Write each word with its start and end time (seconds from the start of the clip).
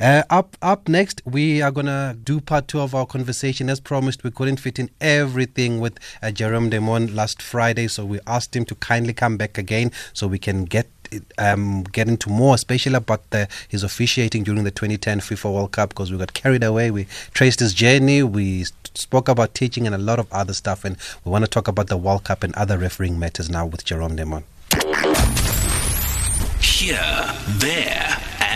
Uh, 0.00 0.22
up 0.30 0.56
up 0.62 0.88
next, 0.88 1.20
we 1.24 1.60
are 1.60 1.72
gonna 1.72 2.16
do 2.22 2.40
part 2.40 2.68
two 2.68 2.80
of 2.80 2.94
our 2.94 3.04
conversation. 3.04 3.68
As 3.68 3.80
promised, 3.80 4.22
we 4.22 4.30
couldn't 4.30 4.58
fit 4.58 4.78
in 4.78 4.90
everything 5.00 5.80
with 5.80 5.98
uh, 6.22 6.30
Jerome 6.30 6.70
Damon 6.70 7.14
last 7.16 7.42
Friday, 7.42 7.88
so 7.88 8.04
we 8.04 8.20
asked 8.26 8.54
him 8.54 8.64
to 8.66 8.76
kindly 8.76 9.12
come 9.12 9.36
back 9.36 9.58
again 9.58 9.90
so 10.12 10.28
we 10.28 10.38
can 10.38 10.64
get 10.64 10.86
um, 11.38 11.82
get 11.84 12.06
into 12.08 12.30
more, 12.30 12.54
especially 12.54 12.94
about 12.94 13.28
the, 13.30 13.48
his 13.68 13.82
officiating 13.82 14.44
during 14.44 14.64
the 14.64 14.70
2010 14.70 15.20
FIFA 15.20 15.52
World 15.52 15.72
Cup 15.72 15.88
because 15.88 16.12
we 16.12 16.18
got 16.18 16.32
carried 16.32 16.62
away. 16.62 16.90
We 16.90 17.06
traced 17.32 17.60
his 17.60 17.74
journey. 17.74 18.22
We 18.22 18.66
spoke 18.94 19.28
about 19.28 19.54
teaching 19.54 19.86
and 19.86 19.94
a 19.94 19.98
lot 19.98 20.18
of 20.18 20.32
other 20.32 20.54
stuff, 20.54 20.84
and 20.84 20.96
we 21.24 21.32
want 21.32 21.44
to 21.44 21.50
talk 21.50 21.66
about 21.66 21.88
the 21.88 21.96
World 21.96 22.24
Cup 22.24 22.42
and 22.44 22.54
other 22.54 22.78
refereeing 22.78 23.18
matters 23.18 23.50
now 23.50 23.66
with 23.66 23.84
Jerome 23.84 24.14
Damon. 24.14 24.44
Here, 26.60 27.34
there, 27.58 28.07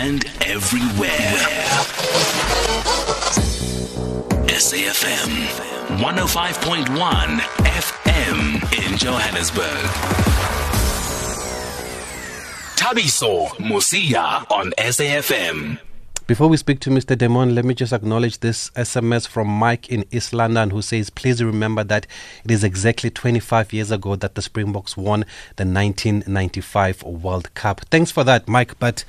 and 0.03 0.25
everywhere. 0.46 1.39
SAFM 4.49 5.31
105.1 5.99 7.39
FM 7.39 8.39
in 8.82 8.99
Johannesburg. 8.99 9.85
Thabiso 12.77 13.46
Mosia 13.58 14.44
on 14.50 14.72
SAFM. 14.77 15.79
Before 16.27 16.49
we 16.49 16.57
speak 16.57 16.80
to 16.80 16.91
Mr. 16.91 17.16
Damon, 17.16 17.55
let 17.55 17.64
me 17.64 17.72
just 17.72 17.93
acknowledge 17.93 18.41
this 18.41 18.71
SMS 18.71 19.29
from 19.29 19.46
Mike 19.46 19.89
in 19.89 20.05
East 20.11 20.32
London 20.32 20.71
who 20.71 20.82
says, 20.82 21.11
Please 21.11 21.41
remember 21.44 21.85
that 21.85 22.08
it 22.44 22.50
is 22.50 22.64
exactly 22.64 23.11
25 23.11 23.72
years 23.72 23.93
ago 23.93 24.16
that 24.16 24.35
the 24.35 24.43
Springboks 24.43 24.96
won 24.96 25.21
the 25.57 25.64
1995 25.64 27.05
World 27.05 27.55
Cup. 27.55 27.82
Thanks 27.82 28.11
for 28.11 28.25
that, 28.25 28.49
Mike. 28.49 28.77
But 28.80 29.05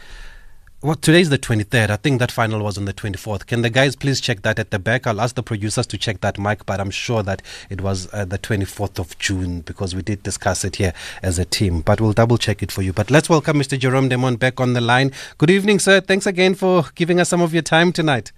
well, 0.84 0.96
today's 0.96 1.30
the 1.30 1.38
23rd. 1.38 1.90
I 1.90 1.96
think 1.96 2.20
that 2.20 2.30
final 2.30 2.62
was 2.62 2.78
on 2.78 2.84
the 2.84 2.94
24th. 2.94 3.46
Can 3.46 3.62
the 3.62 3.70
guys 3.70 3.96
please 3.96 4.20
check 4.20 4.42
that 4.42 4.60
at 4.60 4.72
the 4.72 4.80
back? 4.80 5.08
I'll 5.08 5.22
ask 5.22 5.34
the 5.34 5.42
producers 5.42 5.88
to 5.88 5.98
check 5.98 6.20
that, 6.20 6.38
Mike, 6.38 6.66
but 6.66 6.82
I'm 6.82 6.92
sure 6.92 7.24
that 7.24 7.42
it 7.70 7.80
was 7.80 8.14
uh, 8.14 8.26
the 8.26 8.38
24th 8.38 9.00
of 9.00 9.18
June 9.18 9.62
because 9.62 9.96
we 9.96 10.02
did 10.02 10.24
discuss 10.24 10.66
it 10.66 10.76
here 10.76 10.94
as 11.22 11.40
a 11.40 11.46
team. 11.46 11.80
But 11.80 12.02
we'll 12.02 12.12
double 12.12 12.38
check 12.38 12.62
it 12.62 12.70
for 12.70 12.82
you. 12.82 12.92
But 12.92 13.10
let's 13.10 13.30
welcome 13.30 13.58
Mr. 13.58 13.80
Jerome 13.80 14.10
Demon 14.10 14.36
back 14.36 14.60
on 14.60 14.74
the 14.74 14.82
line. 14.82 15.14
Good 15.38 15.50
evening, 15.50 15.80
sir. 15.80 16.02
Thanks 16.02 16.26
again 16.26 16.54
for 16.54 16.84
giving 16.96 17.18
us 17.22 17.30
some 17.30 17.42
of 17.42 17.54
your 17.54 17.64
time 17.64 17.94
tonight. 17.94 18.34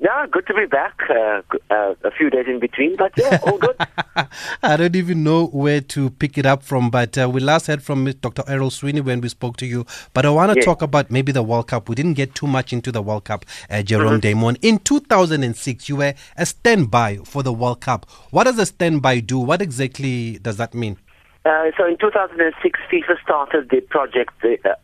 Yeah, 0.00 0.26
good 0.30 0.46
to 0.48 0.54
be 0.54 0.66
back. 0.66 0.98
Uh, 1.08 1.40
uh, 1.70 1.94
a 2.02 2.10
few 2.10 2.28
days 2.28 2.46
in 2.48 2.58
between, 2.58 2.96
but 2.96 3.12
yeah, 3.16 3.38
all 3.44 3.58
good. 3.58 3.76
I 4.62 4.76
don't 4.76 4.96
even 4.96 5.22
know 5.22 5.46
where 5.46 5.80
to 5.80 6.10
pick 6.10 6.36
it 6.36 6.44
up 6.44 6.62
from, 6.64 6.90
but 6.90 7.16
uh, 7.16 7.30
we 7.30 7.40
last 7.40 7.68
heard 7.68 7.82
from 7.82 8.04
Dr. 8.20 8.42
Errol 8.48 8.70
Sweeney 8.70 9.00
when 9.00 9.20
we 9.20 9.28
spoke 9.28 9.56
to 9.58 9.66
you. 9.66 9.86
But 10.12 10.26
I 10.26 10.30
want 10.30 10.52
to 10.52 10.60
talk 10.62 10.82
about 10.82 11.10
maybe 11.10 11.30
the 11.30 11.44
World 11.44 11.68
Cup. 11.68 11.88
We 11.88 11.94
didn't 11.94 12.14
get 12.14 12.34
too 12.34 12.48
much 12.48 12.72
into 12.72 12.90
the 12.90 13.02
World 13.02 13.24
Cup, 13.24 13.44
uh, 13.70 13.82
Jerome 13.82 14.14
mm-hmm. 14.14 14.20
Damon. 14.20 14.56
In 14.62 14.78
2006, 14.80 15.88
you 15.88 15.96
were 15.96 16.14
a 16.36 16.44
standby 16.44 17.18
for 17.24 17.44
the 17.44 17.52
World 17.52 17.80
Cup. 17.80 18.10
What 18.30 18.44
does 18.44 18.58
a 18.58 18.66
standby 18.66 19.20
do? 19.20 19.38
What 19.38 19.62
exactly 19.62 20.38
does 20.38 20.56
that 20.56 20.74
mean? 20.74 20.98
Uh, 21.44 21.70
so 21.76 21.86
in 21.86 21.96
2006, 21.98 22.80
FIFA 22.90 23.22
started 23.22 23.70
the 23.70 23.80
project 23.82 24.32
uh, 24.44 24.74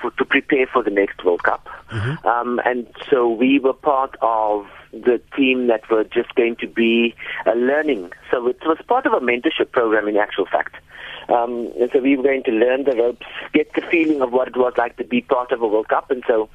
for, 0.00 0.10
to 0.12 0.24
prepare 0.24 0.66
for 0.66 0.82
the 0.82 0.90
next 0.90 1.24
World 1.24 1.42
Cup. 1.42 1.68
Mm-hmm. 1.90 2.26
Um, 2.26 2.60
and 2.64 2.86
so 3.10 3.28
we 3.28 3.58
were 3.58 3.72
part 3.72 4.16
of 4.22 4.66
the 4.92 5.20
team 5.36 5.66
that 5.66 5.88
were 5.90 6.04
just 6.04 6.34
going 6.34 6.56
to 6.56 6.66
be 6.66 7.14
uh, 7.46 7.52
learning. 7.52 8.12
So 8.30 8.46
it 8.48 8.58
was 8.64 8.78
part 8.86 9.06
of 9.06 9.12
a 9.12 9.20
mentorship 9.20 9.72
program 9.72 10.08
in 10.08 10.16
actual 10.16 10.46
fact. 10.46 10.76
Um, 11.28 11.72
and 11.80 11.90
so 11.92 12.00
we 12.00 12.16
were 12.16 12.22
going 12.22 12.44
to 12.44 12.52
learn 12.52 12.84
the 12.84 12.96
ropes, 12.96 13.26
get 13.52 13.72
the 13.74 13.82
feeling 13.90 14.22
of 14.22 14.32
what 14.32 14.48
it 14.48 14.56
was 14.56 14.74
like 14.76 14.96
to 14.98 15.04
be 15.04 15.22
part 15.22 15.52
of 15.52 15.60
a 15.60 15.66
World 15.66 15.88
Cup. 15.88 16.10
And 16.10 16.22
so 16.26 16.48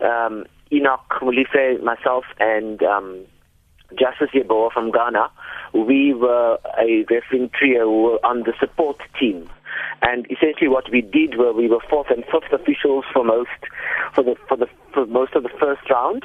um, 0.00 0.44
Enoch 0.72 1.08
Molefe, 1.20 1.82
myself, 1.82 2.24
and 2.40 2.82
um, 2.82 3.24
Justice 3.90 4.30
Yeboah 4.34 4.72
from 4.72 4.90
Ghana, 4.90 5.30
we 5.72 6.12
were 6.12 6.58
a 6.78 7.04
refereeing 7.08 7.50
trio 7.50 8.18
on 8.24 8.40
the 8.40 8.52
support 8.58 9.00
team 9.18 9.48
and 10.02 10.26
essentially, 10.30 10.68
what 10.68 10.90
we 10.90 11.00
did 11.00 11.36
was 11.36 11.54
we 11.56 11.68
were 11.68 11.80
fourth 11.88 12.08
and 12.10 12.24
fifth 12.24 12.52
officials 12.52 13.04
for 13.12 13.24
most 13.24 13.50
for 14.14 14.22
the 14.22 14.36
for 14.48 14.56
the 14.56 14.66
for 14.92 15.06
most 15.06 15.34
of 15.34 15.42
the 15.42 15.50
first 15.60 15.88
round. 15.90 16.24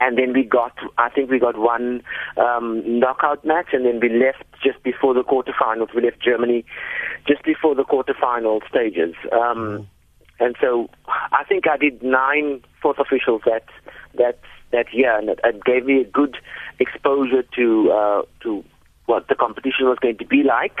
And 0.00 0.18
then 0.18 0.32
we 0.32 0.42
got, 0.42 0.76
I 0.98 1.10
think 1.10 1.30
we 1.30 1.38
got 1.38 1.56
one 1.56 2.02
um, 2.36 2.82
knockout 2.98 3.44
match, 3.44 3.68
and 3.72 3.86
then 3.86 4.00
we 4.00 4.08
left 4.08 4.42
just 4.60 4.82
before 4.82 5.14
the 5.14 5.22
quarterfinals. 5.22 5.94
We 5.94 6.02
left 6.02 6.20
Germany 6.20 6.64
just 7.28 7.44
before 7.44 7.74
the 7.74 7.84
quarterfinal 7.84 8.60
stages. 8.68 9.14
Um. 9.30 9.88
And 10.40 10.56
so 10.60 10.88
I 11.06 11.44
think 11.48 11.68
I 11.68 11.76
did 11.76 12.02
nine 12.02 12.62
fourth 12.80 12.98
officials 12.98 13.42
that 13.46 13.64
that 14.14 14.40
that 14.72 14.86
year, 14.92 15.16
and 15.16 15.28
it, 15.28 15.38
it 15.44 15.62
gave 15.64 15.84
me 15.84 16.00
a 16.00 16.04
good 16.04 16.36
exposure 16.80 17.44
to 17.54 17.92
uh, 17.92 18.22
to 18.42 18.64
what 19.12 19.28
the 19.28 19.34
competition 19.34 19.86
was 19.86 19.98
going 20.00 20.16
to 20.18 20.26
be 20.26 20.42
like. 20.42 20.78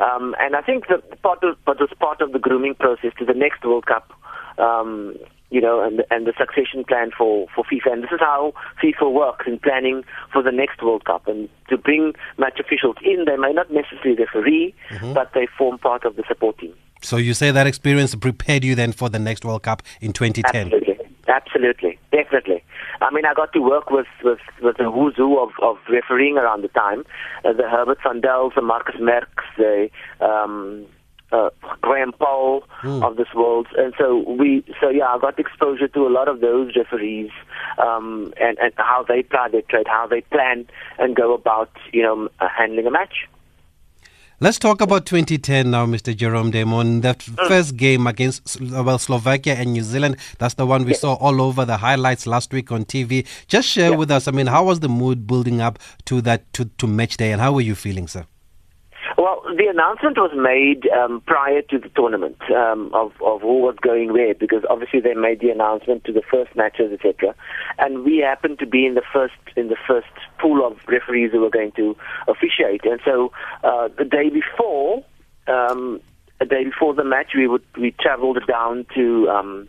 Um, 0.00 0.34
and 0.40 0.56
I 0.56 0.62
think 0.62 0.88
that 0.88 1.22
part 1.22 1.44
of, 1.44 1.56
but 1.66 1.78
was 1.78 1.90
part 2.00 2.20
of 2.20 2.32
the 2.32 2.38
grooming 2.38 2.74
process 2.74 3.12
to 3.18 3.24
the 3.24 3.34
next 3.34 3.64
World 3.64 3.86
Cup. 3.86 4.12
Um, 4.58 5.16
you 5.50 5.60
know, 5.60 5.80
and 5.82 6.02
and 6.10 6.26
the 6.26 6.32
succession 6.36 6.84
plan 6.84 7.10
for 7.16 7.46
for 7.54 7.64
FIFA, 7.64 7.92
and 7.92 8.02
this 8.02 8.10
is 8.10 8.20
how 8.20 8.52
FIFA 8.82 9.12
works 9.12 9.46
in 9.46 9.58
planning 9.58 10.02
for 10.32 10.42
the 10.42 10.50
next 10.50 10.82
World 10.82 11.04
Cup. 11.04 11.28
And 11.28 11.48
to 11.68 11.76
bring 11.76 12.14
match 12.38 12.58
officials 12.58 12.96
in, 13.04 13.24
they 13.26 13.36
may 13.36 13.52
not 13.52 13.70
necessarily 13.70 14.16
referee, 14.24 14.74
mm-hmm. 14.90 15.12
but 15.12 15.30
they 15.34 15.46
form 15.58 15.78
part 15.78 16.04
of 16.04 16.16
the 16.16 16.24
support 16.26 16.58
team. 16.58 16.74
So 17.02 17.18
you 17.18 17.34
say 17.34 17.50
that 17.50 17.66
experience 17.66 18.14
prepared 18.14 18.64
you 18.64 18.74
then 18.74 18.92
for 18.92 19.08
the 19.10 19.18
next 19.18 19.44
World 19.44 19.62
Cup 19.62 19.82
in 20.00 20.12
2010. 20.12 20.72
Absolutely, 20.72 20.93
absolutely, 21.28 21.98
definitely. 22.12 22.62
I 23.00 23.12
mean, 23.12 23.24
I 23.24 23.34
got 23.34 23.52
to 23.52 23.60
work 23.60 23.90
with 23.90 24.06
with, 24.22 24.38
with 24.62 24.76
the 24.76 24.90
who's 24.90 25.16
who 25.16 25.38
of, 25.38 25.50
of 25.62 25.76
refereeing 25.88 26.38
around 26.38 26.62
the 26.62 26.68
time, 26.68 27.04
uh, 27.44 27.52
the 27.52 27.68
Herbert 27.68 27.98
Fandels, 28.04 28.54
the 28.54 28.62
Markus 28.62 28.96
Merks, 29.00 29.44
the 29.56 29.90
um, 30.20 30.86
uh, 31.32 31.50
Graham 31.80 32.12
Poll 32.12 32.64
mm. 32.82 33.02
of 33.02 33.16
this 33.16 33.28
world, 33.34 33.66
and 33.76 33.92
so 33.98 34.24
we, 34.28 34.64
so 34.80 34.88
yeah, 34.88 35.06
I 35.06 35.18
got 35.18 35.38
exposure 35.38 35.88
to 35.88 36.06
a 36.06 36.10
lot 36.10 36.28
of 36.28 36.40
those 36.40 36.76
referees, 36.76 37.30
um, 37.78 38.32
and 38.40 38.58
and 38.58 38.72
how 38.76 39.04
they 39.08 39.22
play 39.22 39.48
their 39.50 39.62
trade, 39.62 39.88
how 39.88 40.06
they 40.06 40.20
plan 40.20 40.66
and 40.98 41.16
go 41.16 41.34
about, 41.34 41.70
you 41.92 42.02
know, 42.02 42.28
uh, 42.40 42.48
handling 42.56 42.86
a 42.86 42.90
match. 42.90 43.26
Let's 44.40 44.58
talk 44.58 44.80
about 44.80 45.06
2010 45.06 45.70
now, 45.70 45.86
Mr. 45.86 46.14
Jerome 46.14 46.50
Damon. 46.50 47.02
That 47.02 47.20
mm. 47.20 47.46
first 47.46 47.76
game 47.76 48.08
against 48.08 48.60
well 48.60 48.98
Slovakia 48.98 49.54
and 49.54 49.72
New 49.72 49.82
Zealand, 49.82 50.16
that's 50.38 50.54
the 50.54 50.66
one 50.66 50.84
we 50.84 50.90
yeah. 50.90 50.98
saw 50.98 51.14
all 51.14 51.40
over 51.40 51.64
the 51.64 51.76
highlights 51.76 52.26
last 52.26 52.52
week 52.52 52.72
on 52.72 52.84
TV. 52.84 53.24
Just 53.46 53.68
share 53.68 53.90
yeah. 53.90 53.96
with 53.96 54.10
us, 54.10 54.26
I 54.26 54.32
mean, 54.32 54.48
how 54.48 54.64
was 54.64 54.80
the 54.80 54.88
mood 54.88 55.28
building 55.28 55.60
up 55.60 55.78
to 56.06 56.20
that 56.22 56.52
to, 56.54 56.64
to 56.64 56.86
match 56.88 57.16
day 57.16 57.30
and 57.30 57.40
how 57.40 57.52
were 57.52 57.60
you 57.60 57.76
feeling, 57.76 58.08
sir? 58.08 58.26
Well, 59.24 59.40
the 59.56 59.68
announcement 59.68 60.18
was 60.18 60.32
made 60.36 60.86
um, 60.92 61.22
prior 61.22 61.62
to 61.62 61.78
the 61.78 61.88
tournament 61.96 62.36
um, 62.54 62.90
of, 62.92 63.10
of 63.24 63.40
who 63.40 63.60
was 63.60 63.74
going 63.80 64.12
where, 64.12 64.34
because 64.34 64.64
obviously 64.68 65.00
they 65.00 65.14
made 65.14 65.40
the 65.40 65.48
announcement 65.48 66.04
to 66.04 66.12
the 66.12 66.20
first 66.30 66.54
matches, 66.54 66.92
etc. 66.92 67.34
And 67.78 68.04
we 68.04 68.18
happened 68.18 68.58
to 68.58 68.66
be 68.66 68.84
in 68.84 68.92
the 68.92 69.02
first 69.14 69.32
in 69.56 69.68
the 69.68 69.78
first 69.88 70.12
pool 70.38 70.62
of 70.66 70.76
referees 70.86 71.32
who 71.32 71.40
were 71.40 71.48
going 71.48 71.72
to 71.72 71.96
officiate. 72.28 72.84
And 72.84 73.00
so 73.02 73.32
uh, 73.62 73.88
the 73.96 74.04
day 74.04 74.28
before, 74.28 75.02
um, 75.46 76.02
a 76.38 76.44
day 76.44 76.64
before 76.64 76.92
the 76.92 77.04
match, 77.04 77.32
we 77.34 77.46
would 77.46 77.64
we 77.80 77.92
travelled 77.98 78.46
down 78.46 78.84
to 78.94 79.26
um, 79.30 79.68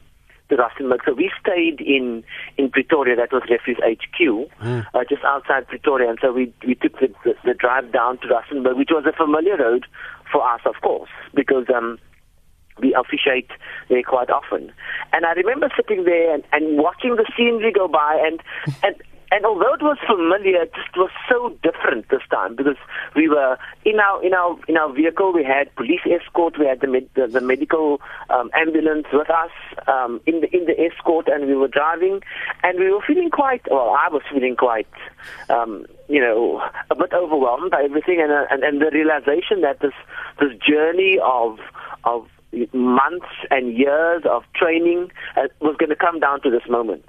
the 0.50 0.56
Rustenburg. 0.56 1.00
So 1.06 1.14
we 1.14 1.32
stayed 1.40 1.82
in 1.82 2.24
in 2.58 2.70
Pretoria. 2.70 3.16
That 3.16 3.32
was 3.32 3.44
Referees 3.50 3.78
HQ, 3.78 4.20
mm. 4.20 4.86
uh, 4.94 5.04
just 5.10 5.24
outside 5.24 5.68
Pretoria. 5.68 6.10
And 6.10 6.20
so 6.22 6.32
we 6.32 6.54
we 6.66 6.76
took 6.76 7.00
the, 7.00 7.14
the, 7.24 7.36
the 7.44 7.54
drive 7.54 7.92
down 7.92 8.18
to 8.20 8.28
Rustenburg, 8.28 8.78
which 8.78 8.90
was 8.92 9.06
a 9.06 9.16
familiar 9.16 9.58
road 9.58 9.86
for 10.32 10.48
us, 10.48 10.62
of 10.66 10.76
course, 10.82 11.10
because 11.34 11.66
um, 11.74 11.98
we 12.80 12.94
officiate 12.94 13.50
there 13.90 14.04
quite 14.04 14.30
often. 14.30 14.72
And 15.14 15.26
I 15.26 15.32
remember 15.32 15.70
sitting 15.76 16.04
there 16.04 16.34
and, 16.34 16.44
and 16.52 16.78
watching 16.78 17.16
the 17.16 17.26
scenery 17.38 17.72
go 17.72 17.88
by, 17.88 18.22
and 18.26 18.40
and 18.84 18.96
and 19.32 19.46
although 19.46 19.74
it 19.74 19.82
was 19.82 19.98
familiar, 20.06 20.64
it 20.64 20.74
just 20.74 20.96
was 20.96 21.10
so 21.30 21.50
different 21.64 22.10
this 22.10 22.22
time 22.30 22.56
because 22.56 22.78
we 23.16 23.28
were 23.28 23.58
in 23.84 24.00
our 24.00 24.24
in 24.24 24.34
our 24.34 24.58
in 24.68 24.78
our 24.78 24.92
vehicle. 24.94 25.34
We 25.34 25.44
had 25.44 25.74
police 25.76 26.02
escort. 26.06 26.58
We 26.60 26.68
had 26.68 26.82
the 26.82 26.88
med, 26.88 27.10
the, 27.16 27.28
the 27.28 27.42
medical 27.42 28.02
um, 28.30 28.50
ambulance 28.54 29.08
with 29.12 29.30
us 29.30 29.52
um, 29.88 30.22
in 30.26 30.42
the 30.42 30.56
in 30.56 30.66
the 30.66 30.80
escort, 30.80 31.28
and 31.28 31.48
we 31.48 31.56
were 31.56 31.68
driving, 31.68 32.22
and 32.64 32.80
we 32.80 32.92
were 32.92 33.02
feeling 33.06 33.30
quite. 33.30 33.62
Well, 33.70 33.96
I 33.98 34.10
was 34.10 34.22
feeling 34.32 34.56
quite, 34.56 34.88
um, 35.50 35.86
you 36.08 36.22
know, 36.22 36.62
a 36.90 36.96
bit 36.96 37.14
overwhelmed 37.14 37.72
by 37.72 37.84
everything, 37.84 38.22
and 38.22 38.32
uh, 38.32 38.46
and, 38.52 38.64
and 38.64 38.82
the 38.82 38.92
realization 38.92 39.62
that 39.62 39.80
this 39.80 39.94
this 40.40 40.52
journey 40.60 41.20
of 41.24 41.60
of 42.04 42.28
months 42.74 43.26
and 43.50 43.78
years 43.78 44.24
of 44.30 44.44
training 44.56 45.12
uh, 45.36 45.48
was 45.60 45.76
going 45.78 45.90
to 45.90 45.96
come 45.96 46.20
down 46.20 46.42
to 46.42 46.50
this 46.50 46.64
moment. 46.70 47.06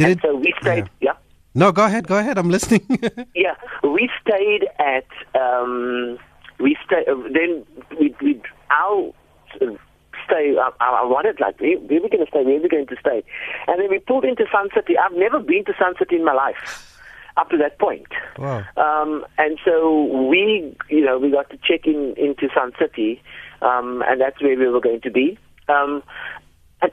Did 0.00 0.08
and 0.08 0.18
it, 0.18 0.22
so 0.22 0.34
we 0.36 0.54
stayed. 0.60 0.90
Yeah. 1.00 1.12
yeah. 1.12 1.16
No, 1.54 1.72
go 1.72 1.84
ahead. 1.84 2.06
Go 2.06 2.18
ahead. 2.18 2.38
I'm 2.38 2.50
listening. 2.50 2.86
yeah, 3.34 3.54
we 3.82 4.08
stayed 4.20 4.68
at. 4.78 5.06
Um, 5.38 6.18
we 6.58 6.76
stayed. 6.86 7.08
Uh, 7.08 7.16
then 7.32 7.64
we, 7.98 8.14
we 8.22 8.40
our 8.70 9.12
stay. 10.26 10.54
I, 10.58 10.70
I 10.80 11.04
wanted 11.04 11.40
like, 11.40 11.60
where, 11.60 11.78
where 11.78 11.98
are 11.98 12.02
we 12.02 12.08
going 12.08 12.24
to 12.24 12.30
stay? 12.30 12.44
Where 12.44 12.56
are 12.56 12.62
we 12.62 12.68
going 12.68 12.86
to 12.86 12.96
stay? 13.00 13.24
And 13.66 13.80
then 13.80 13.90
we 13.90 13.98
pulled 13.98 14.24
into 14.24 14.44
Sun 14.52 14.68
City. 14.74 14.96
I've 14.96 15.16
never 15.16 15.40
been 15.40 15.64
to 15.64 15.72
Sun 15.78 15.94
City 15.98 16.16
in 16.16 16.24
my 16.24 16.34
life 16.34 16.86
up 17.36 17.50
to 17.50 17.56
that 17.56 17.78
point. 17.78 18.08
Wow. 18.38 18.64
Um, 18.76 19.24
and 19.38 19.58
so 19.64 20.04
we, 20.28 20.76
you 20.88 21.04
know, 21.04 21.18
we 21.18 21.30
got 21.30 21.50
to 21.50 21.56
check 21.56 21.86
in 21.86 22.14
into 22.16 22.48
Sun 22.54 22.72
City, 22.78 23.22
um, 23.62 24.02
and 24.06 24.20
that's 24.20 24.40
where 24.40 24.56
we 24.56 24.68
were 24.68 24.80
going 24.80 25.00
to 25.02 25.10
be. 25.10 25.38
Um, 25.68 26.02
and, 26.82 26.92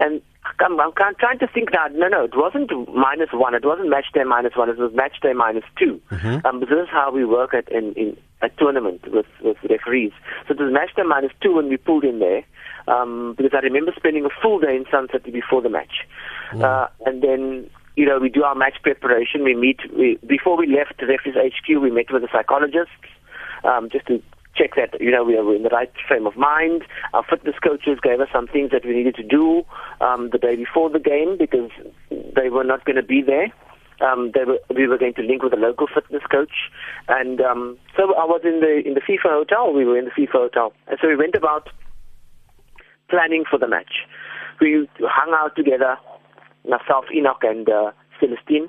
and 0.00 0.22
I'm, 0.60 0.80
I'm 0.80 0.92
trying 1.18 1.38
to 1.40 1.46
think 1.46 1.70
now. 1.72 1.86
No, 1.92 2.08
no, 2.08 2.24
it 2.24 2.36
wasn't 2.36 2.70
minus 2.94 3.30
one. 3.32 3.54
It 3.54 3.64
wasn't 3.64 3.90
match 3.90 4.06
day 4.12 4.24
minus 4.24 4.56
one. 4.56 4.70
It 4.70 4.78
was 4.78 4.92
match 4.94 5.20
day 5.22 5.32
minus 5.32 5.64
2 5.78 6.00
Mm-hmm. 6.10 6.46
Um, 6.46 6.60
this 6.60 6.68
is 6.68 6.88
how 6.90 7.10
we 7.12 7.24
work 7.24 7.52
at 7.52 7.70
in, 7.70 7.92
in 7.94 8.16
a 8.42 8.48
tournament 8.48 9.00
with 9.12 9.26
with 9.42 9.56
referees. 9.68 10.12
So 10.46 10.54
it 10.54 10.60
was 10.60 10.72
match 10.72 10.94
day 10.94 11.02
minus 11.02 11.32
two 11.40 11.54
when 11.54 11.68
we 11.68 11.76
pulled 11.76 12.04
in 12.04 12.18
there. 12.18 12.44
Um, 12.88 13.34
because 13.36 13.52
I 13.54 13.58
remember 13.58 13.92
spending 13.96 14.24
a 14.24 14.28
full 14.42 14.60
day 14.60 14.76
in 14.76 14.84
Sunset 14.90 15.24
before 15.24 15.62
the 15.62 15.68
match, 15.68 16.06
uh, 16.54 16.86
and 17.04 17.22
then 17.22 17.68
you 17.96 18.06
know 18.06 18.18
we 18.18 18.28
do 18.28 18.44
our 18.44 18.54
match 18.54 18.76
preparation. 18.82 19.42
We 19.42 19.54
meet 19.56 19.80
we, 19.96 20.18
before 20.26 20.56
we 20.56 20.66
left 20.68 20.98
the 21.00 21.06
referees 21.06 21.34
HQ. 21.34 21.82
We 21.82 21.90
met 21.90 22.12
with 22.12 22.22
the 22.22 22.28
psychologists 22.32 22.92
um, 23.64 23.88
just 23.90 24.06
to 24.06 24.22
check 24.56 24.74
that 24.76 25.00
you 25.00 25.10
know 25.10 25.24
we 25.24 25.36
are 25.36 25.54
in 25.54 25.62
the 25.62 25.68
right 25.68 25.92
frame 26.08 26.26
of 26.26 26.36
mind. 26.36 26.82
Our 27.14 27.24
fitness 27.28 27.56
coaches 27.62 27.98
gave 28.02 28.20
us 28.20 28.28
some 28.32 28.46
things 28.46 28.70
that 28.70 28.84
we 28.84 28.94
needed 28.94 29.14
to 29.16 29.22
do 29.22 29.62
um, 30.00 30.30
the 30.30 30.38
day 30.38 30.56
before 30.56 30.90
the 30.90 30.98
game 30.98 31.36
because 31.38 31.70
they 32.10 32.48
were 32.48 32.64
not 32.64 32.84
going 32.84 32.96
to 32.96 33.02
be 33.02 33.22
there. 33.22 33.52
Um, 34.00 34.30
were, 34.34 34.58
we 34.74 34.86
were 34.86 34.98
going 34.98 35.14
to 35.14 35.22
link 35.22 35.42
with 35.42 35.54
a 35.54 35.56
local 35.56 35.86
fitness 35.92 36.22
coach, 36.30 36.70
and 37.08 37.40
um, 37.40 37.78
so 37.96 38.14
I 38.14 38.24
was 38.24 38.42
in 38.44 38.60
the 38.60 38.82
in 38.86 38.94
the 38.94 39.00
FIFA 39.00 39.44
hotel. 39.44 39.72
We 39.72 39.84
were 39.84 39.98
in 39.98 40.04
the 40.04 40.10
FIFA 40.10 40.32
hotel, 40.32 40.72
and 40.86 40.98
so 41.00 41.08
we 41.08 41.16
went 41.16 41.34
about 41.34 41.68
planning 43.08 43.44
for 43.48 43.58
the 43.58 43.68
match. 43.68 44.04
We 44.60 44.88
hung 45.00 45.34
out 45.34 45.56
together, 45.56 45.96
myself, 46.68 47.06
Enoch, 47.14 47.42
and 47.42 47.68
uh, 47.68 47.92
Celestine 48.20 48.68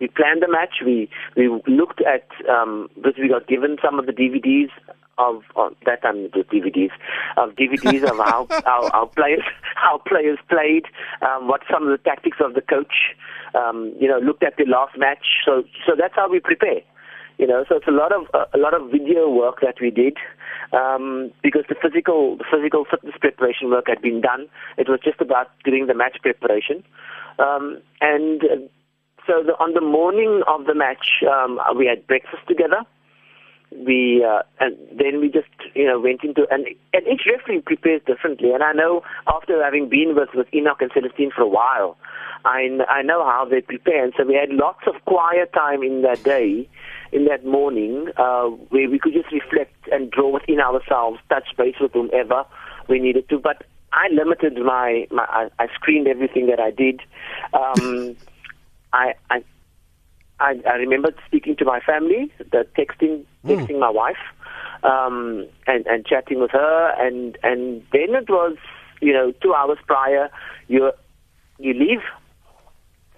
we 0.00 0.08
planned 0.08 0.42
the 0.42 0.48
match. 0.48 0.80
We 0.84 1.08
we 1.36 1.48
looked 1.66 2.00
at 2.02 2.26
um, 2.48 2.88
because 2.96 3.14
we 3.18 3.28
got 3.28 3.46
given 3.46 3.76
some 3.82 3.98
of 3.98 4.06
the 4.06 4.12
DVDs 4.12 4.70
of, 5.18 5.42
of 5.54 5.74
that 5.84 6.02
time 6.02 6.16
it 6.16 6.34
was 6.34 6.46
DVDs 6.46 6.90
of 7.36 7.50
DVDs 7.50 8.02
of 8.10 8.16
how 8.16 8.46
how, 8.64 8.90
how 8.92 9.06
players 9.14 9.44
how 9.74 10.00
players 10.06 10.38
played, 10.48 10.84
um, 11.22 11.48
what 11.48 11.60
some 11.70 11.86
of 11.86 11.90
the 11.90 12.02
tactics 12.02 12.38
of 12.40 12.54
the 12.54 12.62
coach. 12.62 13.14
Um, 13.52 13.92
you 13.98 14.06
know, 14.06 14.18
looked 14.18 14.44
at 14.44 14.56
the 14.58 14.64
last 14.64 14.96
match. 14.96 15.26
So 15.44 15.64
so 15.86 15.94
that's 15.98 16.14
how 16.14 16.30
we 16.30 16.38
prepare. 16.40 16.82
You 17.36 17.46
know, 17.46 17.64
so 17.68 17.76
it's 17.76 17.88
a 17.88 17.90
lot 17.90 18.12
of 18.12 18.26
a 18.54 18.58
lot 18.58 18.74
of 18.74 18.90
video 18.90 19.28
work 19.28 19.60
that 19.62 19.76
we 19.80 19.90
did 19.90 20.16
um, 20.72 21.32
because 21.42 21.64
the 21.68 21.74
physical 21.74 22.36
the 22.36 22.44
physical 22.50 22.84
fitness 22.88 23.14
preparation 23.20 23.70
work 23.70 23.86
had 23.88 24.00
been 24.00 24.20
done. 24.20 24.46
It 24.78 24.88
was 24.88 25.00
just 25.02 25.20
about 25.20 25.48
doing 25.64 25.86
the 25.86 25.94
match 25.94 26.18
preparation, 26.22 26.84
um, 27.38 27.82
and. 28.00 28.42
So 29.26 29.42
the, 29.44 29.52
on 29.60 29.74
the 29.74 29.80
morning 29.80 30.42
of 30.46 30.66
the 30.66 30.74
match, 30.74 31.22
um, 31.30 31.58
we 31.76 31.86
had 31.86 32.06
breakfast 32.06 32.42
together. 32.48 32.82
We 33.72 34.26
uh, 34.26 34.42
and 34.58 34.76
then 34.98 35.20
we 35.20 35.28
just 35.28 35.46
you 35.74 35.86
know 35.86 36.00
went 36.00 36.24
into 36.24 36.44
and 36.50 36.66
and 36.92 37.06
each 37.06 37.22
referee 37.30 37.60
prepares 37.60 38.02
differently. 38.04 38.50
And 38.52 38.64
I 38.64 38.72
know 38.72 39.04
after 39.28 39.62
having 39.62 39.88
been 39.88 40.16
with 40.16 40.30
with 40.34 40.52
Enoch 40.52 40.78
and 40.80 40.90
Celestine 40.92 41.30
for 41.30 41.42
a 41.42 41.48
while, 41.48 41.96
I 42.44 42.68
I 42.88 43.02
know 43.02 43.24
how 43.24 43.46
they 43.48 43.60
prepare. 43.60 44.02
And 44.02 44.12
so 44.16 44.24
we 44.24 44.34
had 44.34 44.50
lots 44.50 44.80
of 44.88 44.94
quiet 45.04 45.52
time 45.52 45.84
in 45.84 46.02
that 46.02 46.24
day, 46.24 46.68
in 47.12 47.26
that 47.26 47.44
morning, 47.44 48.08
uh, 48.16 48.46
where 48.70 48.90
we 48.90 48.98
could 48.98 49.12
just 49.12 49.30
reflect 49.30 49.76
and 49.92 50.10
draw 50.10 50.30
within 50.30 50.58
ourselves, 50.58 51.20
touch 51.28 51.46
base 51.56 51.76
with 51.80 51.92
whomever 51.92 52.44
we 52.88 52.98
needed 52.98 53.28
to. 53.28 53.38
But 53.38 53.62
I 53.92 54.08
limited 54.12 54.56
my, 54.58 55.06
my 55.10 55.24
I, 55.24 55.48
I 55.58 55.66
screened 55.74 56.06
everything 56.06 56.46
that 56.46 56.60
I 56.60 56.70
did. 56.70 57.00
Um, 57.52 58.16
I, 58.92 59.14
I 59.30 59.42
I 60.38 60.60
I 60.68 60.74
remember 60.74 61.12
speaking 61.26 61.56
to 61.56 61.64
my 61.64 61.80
family, 61.80 62.32
the 62.38 62.66
texting 62.76 63.24
texting 63.46 63.78
my 63.78 63.90
wife, 63.90 64.22
um, 64.82 65.46
and 65.66 65.86
and 65.86 66.06
chatting 66.06 66.40
with 66.40 66.50
her, 66.50 66.94
and 66.98 67.38
and 67.42 67.82
then 67.92 68.14
it 68.14 68.28
was 68.28 68.56
you 69.00 69.12
know 69.12 69.32
two 69.42 69.54
hours 69.54 69.78
prior, 69.86 70.30
you 70.68 70.92
you 71.58 71.74
leave, 71.74 72.02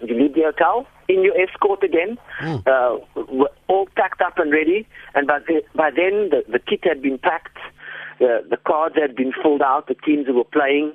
you 0.00 0.14
leave 0.14 0.34
the 0.34 0.42
hotel 0.42 0.86
in 1.08 1.22
your 1.22 1.34
escort 1.40 1.82
again, 1.82 2.18
uh, 2.66 2.96
we're 3.28 3.48
all 3.68 3.88
packed 3.96 4.20
up 4.20 4.38
and 4.38 4.52
ready, 4.52 4.86
and 5.14 5.26
by 5.26 5.38
the, 5.40 5.62
by 5.74 5.90
then 5.90 6.30
the 6.30 6.44
the 6.50 6.58
kit 6.58 6.80
had 6.84 7.02
been 7.02 7.18
packed, 7.18 7.58
the 8.18 8.44
the 8.48 8.56
cards 8.56 8.96
had 9.00 9.14
been 9.14 9.32
filled 9.42 9.62
out, 9.62 9.86
the 9.88 9.94
teams 9.94 10.26
were 10.28 10.44
playing 10.44 10.92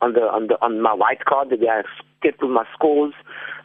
on 0.00 0.12
the 0.14 0.22
on 0.22 0.48
the 0.48 0.60
on 0.62 0.80
my 0.80 0.92
white 0.92 1.24
card 1.24 1.50
that 1.50 1.60
I 1.62 1.82
kept 2.22 2.42
with 2.42 2.50
my 2.50 2.64
scores, 2.74 3.14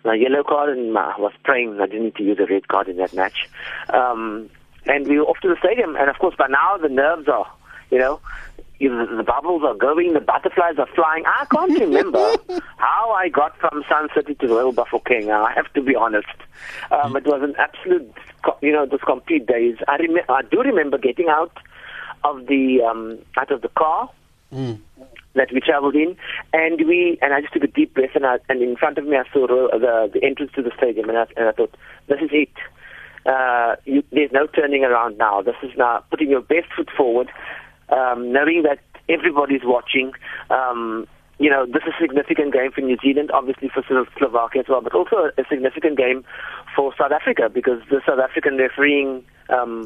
my 0.04 0.16
yellow 0.16 0.44
card, 0.44 0.78
and 0.78 0.98
I 0.98 1.16
was 1.18 1.34
praying 1.44 1.80
I 1.82 1.88
didn't 1.88 2.04
need 2.04 2.16
to 2.16 2.24
use 2.24 2.40
a 2.40 2.46
red 2.46 2.68
card 2.68 2.88
in 2.88 2.98
that 2.98 3.14
match. 3.14 3.50
Um, 3.90 4.50
and 4.86 5.08
we 5.08 5.20
were 5.20 5.26
off 5.26 5.38
to 5.42 5.50
the 5.50 5.58
stadium, 5.60 5.96
and 5.96 6.10
of 6.10 6.18
course 6.20 6.36
by 6.38 6.48
now 6.48 6.78
the 6.78 6.90
nerves 6.90 7.28
are, 7.28 7.52
you 7.92 8.00
know, 8.00 8.20
the 8.80 9.24
bubbles 9.26 9.64
are 9.64 9.74
going, 9.74 10.14
the 10.14 10.20
butterflies 10.20 10.78
are 10.78 10.88
flying. 10.94 11.24
I 11.26 11.46
can't 11.46 11.80
remember 11.80 12.36
how 12.78 13.12
I 13.12 13.30
got 13.30 13.58
from 13.58 13.84
Sun 13.90 14.10
City 14.16 14.36
to 14.36 14.48
the 14.48 14.54
Royal 14.54 14.74
Bafokeng. 14.74 15.32
I 15.32 15.52
have 15.54 15.72
to 15.74 15.82
be 15.82 15.96
honest. 15.96 16.28
Um, 16.92 17.16
it 17.16 17.26
was 17.26 17.42
an 17.42 17.56
absolute, 17.58 18.14
you 18.62 18.72
know, 18.72 18.86
was 18.86 19.02
complete 19.06 19.48
daze. 19.48 19.78
I 19.88 19.98
rem- 19.98 20.26
I 20.30 20.42
do 20.44 20.62
remember 20.62 20.98
getting 20.98 21.28
out 21.28 21.58
of 22.24 22.46
the 22.48 22.82
um, 22.84 23.20
out 23.36 23.52
of 23.52 23.62
the 23.62 23.70
car 23.70 24.10
that 25.38 25.52
we 25.54 25.60
traveled 25.60 25.96
in, 25.96 26.18
and 26.54 26.88
we 26.88 27.18
and 27.22 27.34
I 27.34 27.42
just 27.42 27.54
took 27.54 27.64
a 27.64 27.68
deep 27.68 27.94
breath, 27.94 28.16
and, 28.16 28.26
I, 28.26 28.38
and 28.50 28.62
in 28.62 28.76
front 28.76 28.98
of 28.98 29.06
me 29.06 29.18
I 29.18 29.24
saw 29.32 29.48
the 29.48 30.10
the 30.14 30.24
entrance 30.24 30.52
to 30.56 30.62
the 30.62 30.72
stadium, 30.78 31.10
and 31.10 31.18
I, 31.18 31.26
and 31.38 31.48
I 31.48 31.52
thought, 31.52 31.74
this 32.08 32.20
is 32.22 32.30
it. 32.32 32.54
Uh, 33.26 33.76
you, 33.86 34.04
there's 34.12 34.32
no 34.32 34.48
turning 34.48 34.84
around 34.84 35.18
now. 35.18 35.42
This 35.42 35.56
is 35.62 35.72
now 35.78 36.04
putting 36.10 36.30
your 36.30 36.42
best 36.42 36.68
foot 36.76 36.90
forward, 36.96 37.30
um, 37.90 38.32
knowing 38.32 38.64
that 38.64 38.80
everybody's 39.10 39.64
watching. 39.64 40.14
Um, 40.50 41.08
you 41.40 41.50
know, 41.50 41.66
this 41.66 41.84
is 41.86 41.94
a 41.94 42.02
significant 42.02 42.54
game 42.54 42.72
for 42.72 42.82
New 42.82 42.98
Zealand, 43.04 43.30
obviously 43.32 43.70
for 43.70 43.84
Slo- 43.88 44.08
Slovakia 44.18 44.62
as 44.62 44.68
well, 44.68 44.82
but 44.82 44.94
also 44.94 45.30
a 45.38 45.44
significant 45.50 45.98
game 45.98 46.24
for 46.76 46.94
South 46.98 47.12
Africa 47.12 47.50
because 47.54 47.80
the 47.90 48.02
South 48.08 48.20
African 48.20 48.58
refereeing 48.58 49.24
um, 49.50 49.84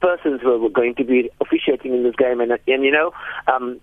persons 0.00 0.42
were, 0.44 0.58
were 0.58 0.68
going 0.68 0.94
to 0.96 1.04
be 1.04 1.30
officiating 1.40 1.94
in 1.94 2.02
this 2.02 2.14
game. 2.16 2.40
And, 2.40 2.52
and 2.52 2.84
you 2.84 2.90
know, 2.90 3.12
um, 3.46 3.80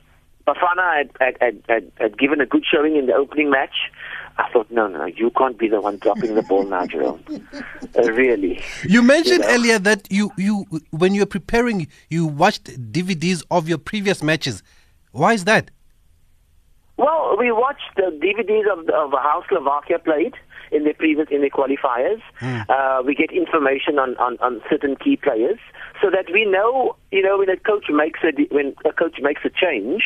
Bafana 0.48 0.98
had, 0.98 1.10
had, 1.20 1.38
had, 1.40 1.64
had, 1.70 1.92
had 1.98 2.18
given 2.18 2.42
a 2.42 2.46
good 2.46 2.64
showing 2.70 2.96
in 2.96 3.06
the 3.06 3.14
opening 3.14 3.50
match. 3.50 3.74
I 4.38 4.50
thought, 4.52 4.70
no, 4.72 4.88
no, 4.88 5.06
you 5.06 5.30
can't 5.38 5.58
be 5.58 5.68
the 5.68 5.80
one 5.80 5.98
dropping 5.98 6.36
the 6.36 6.42
ball 6.42 6.66
now, 6.66 6.86
Jerome. 6.88 7.24
Uh, 7.96 8.12
really. 8.14 8.60
You 8.86 9.04
mentioned 9.04 9.44
You 9.44 9.50
know. 9.50 9.54
earlier 9.54 9.78
that 9.80 10.08
you, 10.12 10.32
you 10.36 10.66
when 10.90 11.14
you 11.14 11.22
were 11.22 11.28
preparing, 11.28 11.88
you 12.10 12.26
watched 12.26 12.64
DVDs 12.92 13.44
of 13.52 13.70
your 13.70 13.78
previous 13.78 14.24
matches. 14.24 14.64
Why 15.12 15.34
is 15.34 15.44
that? 15.46 15.70
Well, 16.98 17.36
we 17.38 17.52
watched 17.52 17.96
the 17.96 18.10
DVDs 18.20 18.66
of, 18.72 18.90
of 18.90 19.12
how 19.12 19.44
Slovakia 19.48 20.00
played 20.00 20.34
in 20.74 20.84
their 20.84 20.94
previous 20.94 21.28
in 21.32 21.42
their 21.42 21.50
qualifiers. 21.50 22.22
Uh, 22.42 23.02
we 23.06 23.14
get 23.16 23.32
information 23.32 24.00
on, 24.00 24.16
on, 24.18 24.38
on 24.40 24.62
certain 24.70 24.96
key 24.96 25.16
players 25.16 25.60
so 26.02 26.10
that 26.10 26.26
we 26.34 26.46
know, 26.46 26.96
you 27.12 27.22
know, 27.22 27.38
when 27.38 27.50
a 27.50 27.58
coach 27.58 27.86
makes 27.90 28.20
a 28.24 28.32
when 28.54 28.76
a 28.86 28.92
coach 28.92 29.18
makes 29.22 29.42
a 29.46 29.50
change, 29.50 30.04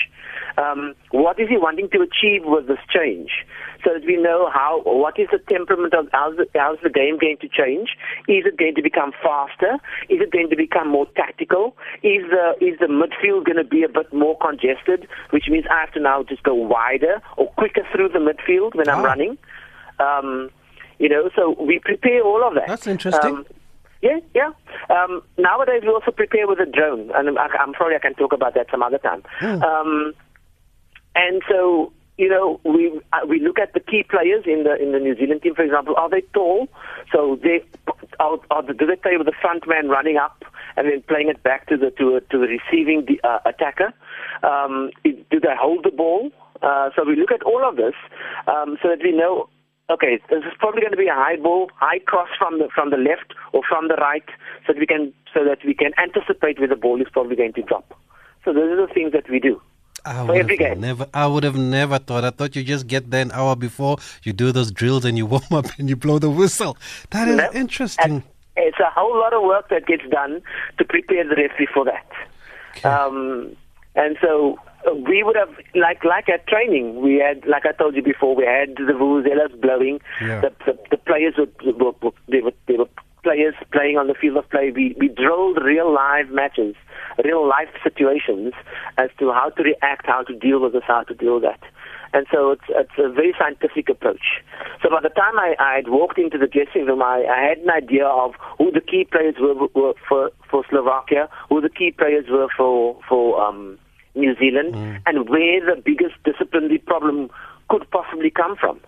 um, 0.57 0.93
what 1.11 1.39
is 1.39 1.47
he 1.49 1.57
wanting 1.57 1.89
to 1.89 2.01
achieve 2.01 2.41
with 2.45 2.67
this 2.67 2.79
change? 2.93 3.31
So 3.83 3.93
that 3.93 4.05
we 4.05 4.17
know 4.17 4.49
how 4.53 4.81
what 4.85 5.17
is 5.19 5.27
the 5.31 5.39
temperament 5.49 5.93
of 5.93 6.07
how's 6.11 6.35
the, 6.37 6.45
how's 6.55 6.79
the 6.83 6.89
game 6.89 7.17
going 7.19 7.37
to 7.41 7.47
change? 7.47 7.89
Is 8.27 8.45
it 8.45 8.57
going 8.57 8.75
to 8.75 8.81
become 8.81 9.11
faster? 9.23 9.73
Is 10.09 10.19
it 10.21 10.31
going 10.31 10.49
to 10.49 10.55
become 10.55 10.89
more 10.89 11.07
tactical? 11.15 11.75
Is 12.03 12.23
the 12.29 12.55
is 12.59 12.77
the 12.79 12.87
midfield 12.87 13.45
going 13.45 13.57
to 13.57 13.63
be 13.63 13.83
a 13.83 13.89
bit 13.89 14.11
more 14.13 14.37
congested, 14.39 15.07
which 15.31 15.45
means 15.49 15.65
I 15.71 15.79
have 15.79 15.93
to 15.93 15.99
now 15.99 16.23
just 16.23 16.43
go 16.43 16.53
wider 16.53 17.21
or 17.37 17.47
quicker 17.51 17.83
through 17.93 18.09
the 18.09 18.19
midfield 18.19 18.75
when 18.75 18.89
I'm 18.89 18.99
Ah. 18.99 19.03
running? 19.03 19.37
Um, 19.99 20.49
you 20.99 21.09
know, 21.09 21.29
so 21.35 21.55
we 21.59 21.79
prepare 21.79 22.21
all 22.23 22.47
of 22.47 22.55
that. 22.55 22.67
That's 22.67 22.87
interesting. 22.87 23.37
Um, 23.37 23.45
yeah, 24.01 24.19
yeah. 24.35 24.51
Um, 24.89 25.21
nowadays 25.37 25.81
we 25.83 25.89
also 25.89 26.11
prepare 26.11 26.47
with 26.47 26.59
a 26.59 26.65
drone, 26.65 27.11
and 27.15 27.37
I, 27.37 27.47
I'm 27.59 27.73
sorry 27.77 27.95
I 27.95 27.99
can 27.99 28.13
talk 28.13 28.33
about 28.33 28.53
that 28.53 28.67
some 28.69 28.83
other 28.83 28.99
time. 28.99 29.23
Um, 29.41 30.13
and 31.15 31.41
so 31.49 31.91
you 32.17 32.29
know 32.29 32.59
we 32.63 32.99
uh, 33.13 33.25
we 33.27 33.39
look 33.39 33.59
at 33.59 33.73
the 33.73 33.79
key 33.79 34.03
players 34.07 34.43
in 34.45 34.63
the 34.63 34.75
in 34.81 34.91
the 34.91 34.99
New 34.99 35.15
Zealand 35.15 35.41
team, 35.41 35.55
for 35.55 35.63
example. 35.63 35.95
Are 35.97 36.09
they 36.09 36.21
tall? 36.33 36.67
So 37.11 37.39
they 37.41 37.63
are, 38.19 38.37
are 38.51 38.63
the, 38.63 38.73
do 38.73 38.85
they 38.85 38.95
play 38.95 39.17
with 39.17 39.27
the 39.27 39.33
front 39.41 39.67
man 39.67 39.89
running 39.89 40.17
up 40.17 40.43
and 40.75 40.87
then 40.87 41.01
playing 41.07 41.29
it 41.29 41.41
back 41.41 41.67
to 41.67 41.77
the 41.77 41.91
to, 41.91 42.17
a, 42.17 42.21
to 42.21 42.37
the 42.37 42.47
receiving 42.47 43.05
the, 43.05 43.19
uh, 43.27 43.39
attacker? 43.45 43.93
Um, 44.43 44.91
do 45.03 45.39
they 45.39 45.55
hold 45.59 45.85
the 45.85 45.91
ball? 45.91 46.31
Uh, 46.61 46.89
so 46.95 47.03
we 47.03 47.15
look 47.15 47.31
at 47.31 47.43
all 47.43 47.67
of 47.67 47.75
this 47.75 47.93
um, 48.47 48.77
so 48.81 48.89
that 48.89 48.99
we 49.03 49.11
know 49.11 49.47
okay, 49.89 50.19
this 50.29 50.43
is 50.43 50.53
probably 50.59 50.81
going 50.81 50.91
to 50.91 50.97
be 50.97 51.07
a 51.07 51.13
high 51.13 51.37
ball, 51.37 51.69
high 51.75 51.99
cross 51.99 52.29
from 52.37 52.59
the 52.59 52.67
from 52.73 52.89
the 52.89 52.97
left 52.97 53.33
or 53.53 53.61
from 53.67 53.87
the 53.87 53.95
right, 53.95 54.23
so 54.65 54.73
that 54.73 54.79
we 54.79 54.85
can 54.85 55.13
so 55.33 55.43
that 55.43 55.59
we 55.65 55.73
can 55.73 55.91
anticipate 55.97 56.59
where 56.59 56.67
the 56.67 56.75
ball 56.75 57.01
is 57.01 57.07
probably 57.11 57.35
going 57.35 57.53
to 57.53 57.61
drop. 57.63 57.93
So 58.45 58.53
those 58.53 58.71
are 58.71 58.87
the 58.87 58.93
things 58.93 59.11
that 59.13 59.29
we 59.29 59.39
do. 59.39 59.61
I 60.05 60.25
for 60.25 60.33
would 60.33 60.37
every 60.37 60.57
have 60.57 60.73
game. 60.73 60.81
never. 60.81 61.07
I 61.13 61.27
would 61.27 61.43
have 61.43 61.57
never 61.57 61.97
thought. 61.99 62.23
I 62.23 62.29
thought 62.29 62.55
you 62.55 62.63
just 62.63 62.87
get 62.87 63.09
there 63.11 63.21
an 63.21 63.31
hour 63.31 63.55
before 63.55 63.97
you 64.23 64.31
do 64.33 64.51
those 64.51 64.71
drills 64.71 65.03
and 65.05 65.17
you 65.17 65.25
warm 65.33 65.43
up 65.51 65.65
and 65.77 65.89
you 65.89 65.95
blow 65.95 66.19
the 66.19 66.29
whistle. 66.29 66.77
That 67.11 67.27
is 67.27 67.35
No. 67.37 67.49
interesting. 67.53 68.23
It's 68.55 68.79
a 68.79 68.89
whole 68.89 69.17
lot 69.19 69.33
of 69.33 69.43
work 69.43 69.69
that 69.69 69.85
gets 69.85 70.03
done 70.09 70.41
to 70.79 70.85
prepare 70.85 71.23
the 71.27 71.35
referee 71.35 71.67
for 71.73 71.85
that. 71.85 72.85
Um, 72.85 73.55
and 73.95 74.17
so 74.21 74.57
we 75.07 75.23
would 75.23 75.35
have, 75.35 75.49
like 75.75 76.03
like 76.03 76.29
at 76.29 76.47
training, 76.47 77.01
we 77.01 77.15
had, 77.15 77.45
like 77.45 77.65
I 77.65 77.71
told 77.71 77.95
you 77.95 78.03
before, 78.03 78.35
we 78.35 78.45
had 78.45 78.75
the 78.75 78.93
vuvuzelas 78.93 79.59
blowing. 79.59 79.99
Yeah. 80.21 80.41
The, 80.41 80.51
the, 80.65 80.79
the 80.91 80.97
players 80.97 81.35
were, 81.37 81.49
were, 81.73 82.11
they 82.27 82.41
were, 82.41 82.53
they 82.67 82.75
were 82.75 82.89
players 83.23 83.55
playing 83.71 83.97
on 83.97 84.07
the 84.07 84.13
field 84.13 84.37
of 84.37 84.49
play. 84.49 84.71
We, 84.71 84.95
we 84.99 85.09
drilled 85.09 85.57
real 85.61 85.93
live 85.93 86.29
matches, 86.29 86.75
real 87.23 87.47
life 87.47 87.69
situations 87.83 88.53
as 88.97 89.09
to 89.19 89.31
how 89.31 89.49
to 89.49 89.63
react, 89.63 90.05
how 90.05 90.23
to 90.23 90.33
deal 90.33 90.61
with 90.61 90.73
this, 90.73 90.83
how 90.87 91.03
to 91.03 91.13
deal 91.13 91.35
with 91.35 91.43
that. 91.43 91.59
And 92.13 92.25
so 92.31 92.51
it's 92.51 92.63
it's 92.69 92.97
a 92.97 93.09
very 93.09 93.33
scientific 93.37 93.89
approach. 93.89 94.41
So 94.81 94.89
by 94.89 95.01
the 95.01 95.09
time 95.09 95.37
I, 95.37 95.55
I 95.59 95.75
had 95.75 95.89
walked 95.89 96.17
into 96.17 96.37
the 96.37 96.47
dressing 96.47 96.85
room, 96.85 97.01
I, 97.01 97.25
I 97.29 97.49
had 97.49 97.57
an 97.57 97.69
idea 97.69 98.07
of 98.07 98.33
who 98.57 98.71
the 98.71 98.79
key 98.79 99.05
players 99.11 99.35
were, 99.41 99.55
were 99.75 99.93
for 100.07 100.31
for 100.49 100.63
Slovakia, 100.69 101.27
who 101.49 101.59
the 101.59 101.69
key 101.69 101.91
players 101.91 102.25
were 102.29 102.47
for 102.55 102.97
for 103.09 103.41
um, 103.41 103.77
New 104.17 104.35
Zealand, 104.35 104.75
and 105.05 105.29
where 105.29 105.75
the 105.75 105.81
biggest 105.83 106.15
disciplinary 106.23 106.79
problem 106.79 107.29
could 107.69 107.89
possibly 107.91 108.29
come 108.29 108.55
from. 108.55 108.79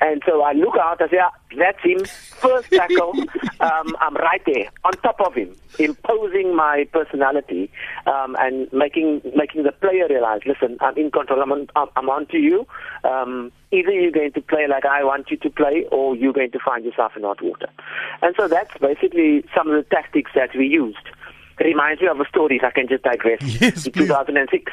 And 0.00 0.22
so 0.26 0.42
I 0.42 0.52
look 0.52 0.76
out, 0.76 1.00
I 1.00 1.08
say, 1.08 1.16
ah, 1.22 1.30
that's 1.56 1.82
him, 1.82 2.04
first 2.04 2.70
tackle. 2.70 3.14
um, 3.60 3.96
I'm 4.00 4.14
right 4.16 4.42
there, 4.44 4.70
on 4.84 4.92
top 4.92 5.20
of 5.20 5.34
him, 5.34 5.56
imposing 5.78 6.54
my 6.54 6.86
personality 6.92 7.70
um, 8.06 8.36
and 8.38 8.70
making 8.72 9.22
making 9.34 9.62
the 9.62 9.72
player 9.72 10.06
realize, 10.08 10.40
listen, 10.44 10.76
I'm 10.80 10.96
in 10.98 11.10
control, 11.10 11.40
I'm 11.40 11.52
on, 11.52 11.68
I'm 11.96 12.10
on 12.10 12.26
to 12.26 12.36
you. 12.36 12.66
Um, 13.04 13.52
either 13.72 13.90
you're 13.90 14.12
going 14.12 14.32
to 14.32 14.42
play 14.42 14.66
like 14.68 14.84
I 14.84 15.02
want 15.02 15.30
you 15.30 15.38
to 15.38 15.50
play, 15.50 15.86
or 15.90 16.14
you're 16.14 16.34
going 16.34 16.50
to 16.50 16.58
find 16.62 16.84
yourself 16.84 17.12
in 17.16 17.22
hot 17.22 17.42
water. 17.42 17.68
And 18.20 18.34
so 18.38 18.48
that's 18.48 18.76
basically 18.78 19.44
some 19.56 19.70
of 19.70 19.76
the 19.76 19.88
tactics 19.88 20.32
that 20.34 20.50
we 20.54 20.66
used. 20.66 21.08
Reminds 21.58 22.02
me 22.02 22.08
of 22.08 22.20
a 22.20 22.28
story, 22.28 22.56
if 22.56 22.64
I 22.64 22.70
can 22.70 22.88
just 22.88 23.02
digress. 23.02 23.40
Yes, 23.60 23.86
in 23.86 23.92
please. 23.92 24.08
2006 24.08 24.72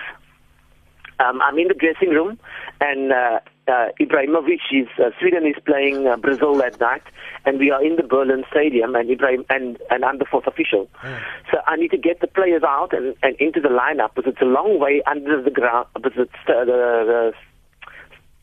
um, 1.19 1.41
I'm 1.41 1.57
in 1.57 1.67
the 1.67 1.73
dressing 1.73 2.09
room, 2.09 2.39
and 2.81 3.11
uh, 3.11 3.39
uh, 3.67 3.87
Ibrahimovic 3.99 4.59
is 4.71 4.87
uh, 4.99 5.11
Sweden 5.19 5.45
is 5.45 5.55
playing 5.65 6.07
uh, 6.07 6.17
Brazil 6.17 6.55
that 6.57 6.79
night, 6.79 7.03
and 7.45 7.59
we 7.59 7.71
are 7.71 7.83
in 7.83 7.95
the 7.95 8.03
Berlin 8.03 8.43
Stadium, 8.49 8.95
and 8.95 9.09
Ibrahim 9.09 9.45
and 9.49 9.77
and 9.89 10.03
I'm 10.03 10.17
the 10.17 10.25
fourth 10.25 10.47
official. 10.47 10.89
So 11.51 11.59
I 11.67 11.75
need 11.75 11.91
to 11.91 11.97
get 11.97 12.19
the 12.19 12.27
players 12.27 12.63
out 12.63 12.93
and, 12.93 13.15
and 13.23 13.35
into 13.37 13.61
the 13.61 13.69
lineup 13.69 14.15
because 14.15 14.33
it's 14.33 14.41
a 14.41 14.45
long 14.45 14.79
way 14.79 15.01
under 15.05 15.41
the 15.41 15.51
ground. 15.51 15.87
Because 15.93 16.13
it's 16.17 16.31
uh, 16.47 16.65
the, 16.65 16.65
the 16.65 17.33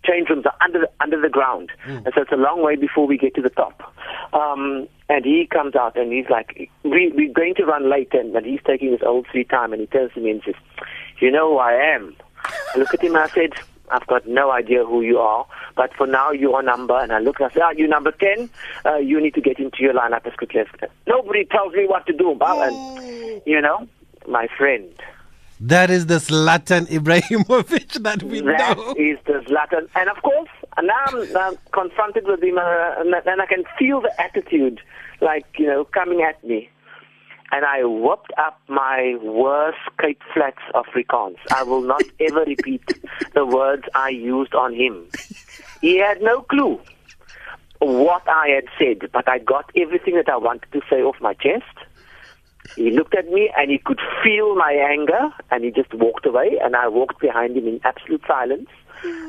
change 0.04 0.28
rooms 0.28 0.46
are 0.46 0.54
under 0.62 0.80
the, 0.80 0.90
under 1.00 1.20
the 1.20 1.28
ground, 1.28 1.70
and 1.84 2.08
so 2.14 2.22
it's 2.22 2.32
a 2.32 2.36
long 2.36 2.62
way 2.62 2.76
before 2.76 3.06
we 3.06 3.18
get 3.18 3.34
to 3.34 3.42
the 3.42 3.50
top. 3.50 3.94
Um, 4.32 4.88
and 5.08 5.24
he 5.24 5.46
comes 5.50 5.74
out 5.74 5.96
and 5.96 6.12
he's 6.12 6.28
like, 6.30 6.70
we, 6.84 7.12
"We're 7.14 7.32
going 7.32 7.54
to 7.56 7.64
run 7.64 7.90
late," 7.90 8.12
and, 8.12 8.34
and 8.34 8.46
he's 8.46 8.60
taking 8.66 8.92
his 8.92 9.02
old 9.02 9.26
sweet 9.30 9.48
time, 9.48 9.72
and 9.72 9.80
he 9.80 9.86
turns 9.86 10.12
to 10.14 10.20
me 10.20 10.30
and 10.30 10.42
says, 10.44 10.54
"You 11.20 11.30
know 11.30 11.52
who 11.52 11.58
I 11.58 11.72
am." 11.72 12.14
I 12.74 12.78
look 12.78 12.94
at 12.94 13.02
him 13.02 13.14
and 13.14 13.24
I 13.24 13.28
said, 13.28 13.52
I've 13.90 14.06
got 14.06 14.26
no 14.26 14.50
idea 14.50 14.84
who 14.84 15.02
you 15.02 15.18
are, 15.18 15.46
but 15.76 15.92
for 15.94 16.06
now 16.06 16.30
you're 16.30 16.62
number. 16.62 16.98
And 16.98 17.12
I 17.12 17.18
look 17.18 17.40
and 17.40 17.50
I 17.50 17.54
say, 17.54 17.60
ah, 17.62 17.70
you 17.70 17.88
number 17.88 18.12
10, 18.12 18.48
uh, 18.86 18.96
you 18.96 19.20
need 19.20 19.34
to 19.34 19.40
get 19.40 19.58
into 19.58 19.78
your 19.80 19.94
lineup 19.94 20.26
as 20.26 20.34
quickly 20.34 20.60
as 20.60 20.66
Nobody 21.06 21.44
tells 21.44 21.74
me 21.74 21.86
what 21.86 22.06
to 22.06 22.12
do, 22.12 22.34
Bob. 22.38 22.70
And, 22.70 23.42
you 23.44 23.60
know, 23.60 23.88
my 24.28 24.48
friend, 24.56 24.88
That 25.62 25.90
is 25.90 26.06
the 26.06 26.14
Zlatan 26.14 26.86
Ibrahimovic 26.86 27.92
that 28.02 28.22
we 28.22 28.40
that 28.40 28.78
know. 28.78 28.94
is 28.96 29.18
the 29.26 29.44
Zlatan. 29.46 29.88
And 29.94 30.08
of 30.08 30.22
course, 30.22 30.48
now 30.82 30.94
I'm, 31.08 31.36
I'm 31.36 31.58
confronted 31.72 32.24
with 32.26 32.42
him, 32.42 32.56
uh, 32.56 32.94
and 32.98 33.14
and 33.26 33.42
I 33.42 33.46
can 33.46 33.64
feel 33.78 34.00
the 34.00 34.10
attitude, 34.18 34.80
like, 35.20 35.44
you 35.58 35.66
know, 35.66 35.84
coming 35.84 36.22
at 36.22 36.42
me. 36.42 36.70
And 37.52 37.66
I 37.66 37.84
whooped 37.84 38.32
up 38.38 38.58
my 38.68 39.16
worst 39.22 39.78
Cape 40.00 40.22
Flats 40.32 40.62
Afrikaans. 40.74 41.36
I 41.52 41.62
will 41.64 41.82
not 41.82 42.04
ever 42.20 42.44
repeat 42.46 42.82
the 43.34 43.44
words 43.44 43.82
I 43.94 44.08
used 44.10 44.54
on 44.54 44.72
him. 44.72 45.08
He 45.82 45.98
had 45.98 46.22
no 46.22 46.40
clue 46.42 46.80
what 47.80 48.26
I 48.28 48.48
had 48.48 48.64
said, 48.78 49.10
but 49.12 49.28
I 49.28 49.38
got 49.40 49.70
everything 49.76 50.14
that 50.14 50.28
I 50.30 50.36
wanted 50.38 50.70
to 50.72 50.80
say 50.88 51.02
off 51.02 51.16
my 51.20 51.34
chest. 51.34 51.64
He 52.76 52.90
looked 52.90 53.14
at 53.14 53.26
me 53.28 53.50
and 53.56 53.70
he 53.70 53.78
could 53.78 54.00
feel 54.22 54.54
my 54.56 54.72
anger 54.72 55.30
and 55.50 55.64
he 55.64 55.70
just 55.70 55.92
walked 55.94 56.26
away 56.26 56.58
and 56.62 56.76
I 56.76 56.88
walked 56.88 57.20
behind 57.20 57.56
him 57.56 57.66
in 57.66 57.80
absolute 57.84 58.22
silence. 58.26 58.68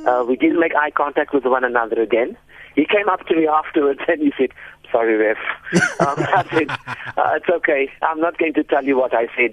Uh, 0.05 0.23
we 0.27 0.35
didn't 0.35 0.59
make 0.59 0.75
eye 0.75 0.91
contact 0.91 1.33
with 1.33 1.45
one 1.45 1.63
another 1.63 2.01
again. 2.01 2.37
He 2.75 2.85
came 2.85 3.09
up 3.09 3.25
to 3.27 3.35
me 3.35 3.47
afterwards 3.47 3.99
and 4.07 4.21
he 4.21 4.31
said, 4.37 4.49
sorry, 4.91 5.15
Ref. 5.15 5.37
Um, 6.01 6.15
I 6.17 6.45
said, 6.49 6.69
uh, 7.15 7.33
it's 7.35 7.47
okay. 7.49 7.87
I'm 8.01 8.19
not 8.19 8.37
going 8.37 8.53
to 8.55 8.63
tell 8.63 8.83
you 8.83 8.97
what 8.97 9.13
I 9.13 9.27
said. 9.37 9.51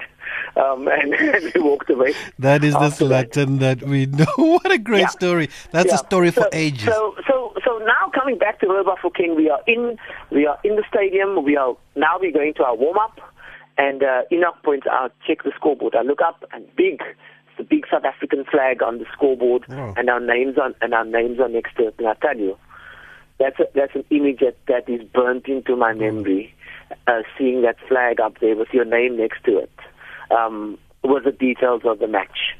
Um, 0.56 0.88
and, 0.92 1.12
and 1.14 1.52
he 1.52 1.58
walked 1.60 1.90
away. 1.90 2.14
That 2.38 2.64
is 2.64 2.72
the 2.74 2.80
after 2.80 3.06
that. 3.08 3.32
That 3.32 3.82
we 3.82 4.06
know. 4.06 4.26
what 4.36 4.70
a 4.72 4.78
great 4.78 5.00
Yeah. 5.00 5.06
story. 5.08 5.50
That's 5.72 5.88
Yeah. 5.88 5.94
a 5.96 5.98
story 5.98 6.30
for 6.30 6.42
so, 6.42 6.48
ages. 6.52 6.84
So, 6.88 7.14
so, 7.28 7.52
so 7.64 7.78
now 7.78 8.10
coming 8.14 8.38
back 8.38 8.60
to 8.60 8.66
Wilberforce 8.68 9.12
King, 9.16 9.36
we 9.36 9.50
are 9.50 9.60
in, 9.66 9.98
we 10.30 10.46
are 10.46 10.58
in 10.64 10.76
the 10.76 10.84
stadium. 10.88 11.44
We 11.44 11.56
are 11.56 11.76
now 11.96 12.18
we're 12.18 12.32
going 12.32 12.54
to 12.54 12.64
our 12.64 12.74
warm 12.74 12.98
up, 12.98 13.20
and 13.78 14.02
uh, 14.02 14.22
Enoch 14.32 14.56
points 14.62 14.86
out, 14.90 15.12
check 15.26 15.44
the 15.44 15.52
scoreboard. 15.56 15.94
I 15.94 16.02
look 16.02 16.20
up, 16.20 16.44
and 16.52 16.64
big, 16.76 17.00
the 17.56 17.64
big 17.64 17.86
South 17.90 18.04
African 18.04 18.44
flag 18.44 18.82
on 18.82 18.98
the 18.98 19.06
scoreboard, 19.12 19.66
Wow. 19.68 19.94
and 19.96 20.10
our 20.10 20.20
names 20.20 20.58
on, 20.58 20.74
and 20.82 20.92
our 20.92 21.04
names 21.04 21.40
are 21.40 21.48
next 21.48 21.76
to 21.76 21.88
it. 21.88 21.94
And 21.98 22.08
I 22.08 22.14
tell 22.14 22.36
you, 22.36 22.56
that's 23.38 23.58
a, 23.60 23.64
that's 23.74 23.94
an 23.94 24.04
image 24.10 24.40
that, 24.40 24.56
that 24.66 24.88
is 24.88 25.02
burnt 25.04 25.46
into 25.46 25.76
my 25.76 25.94
memory. 25.94 26.52
Uh, 27.06 27.20
seeing 27.36 27.60
that 27.62 27.76
flag 27.86 28.18
up 28.18 28.38
there 28.40 28.56
with 28.56 28.68
your 28.72 28.84
name 28.84 29.16
next 29.18 29.44
to 29.44 29.58
it, 29.58 29.70
um, 30.30 30.78
with 31.04 31.24
the 31.24 31.32
details 31.32 31.82
of 31.84 31.98
the 31.98 32.06
match 32.08 32.54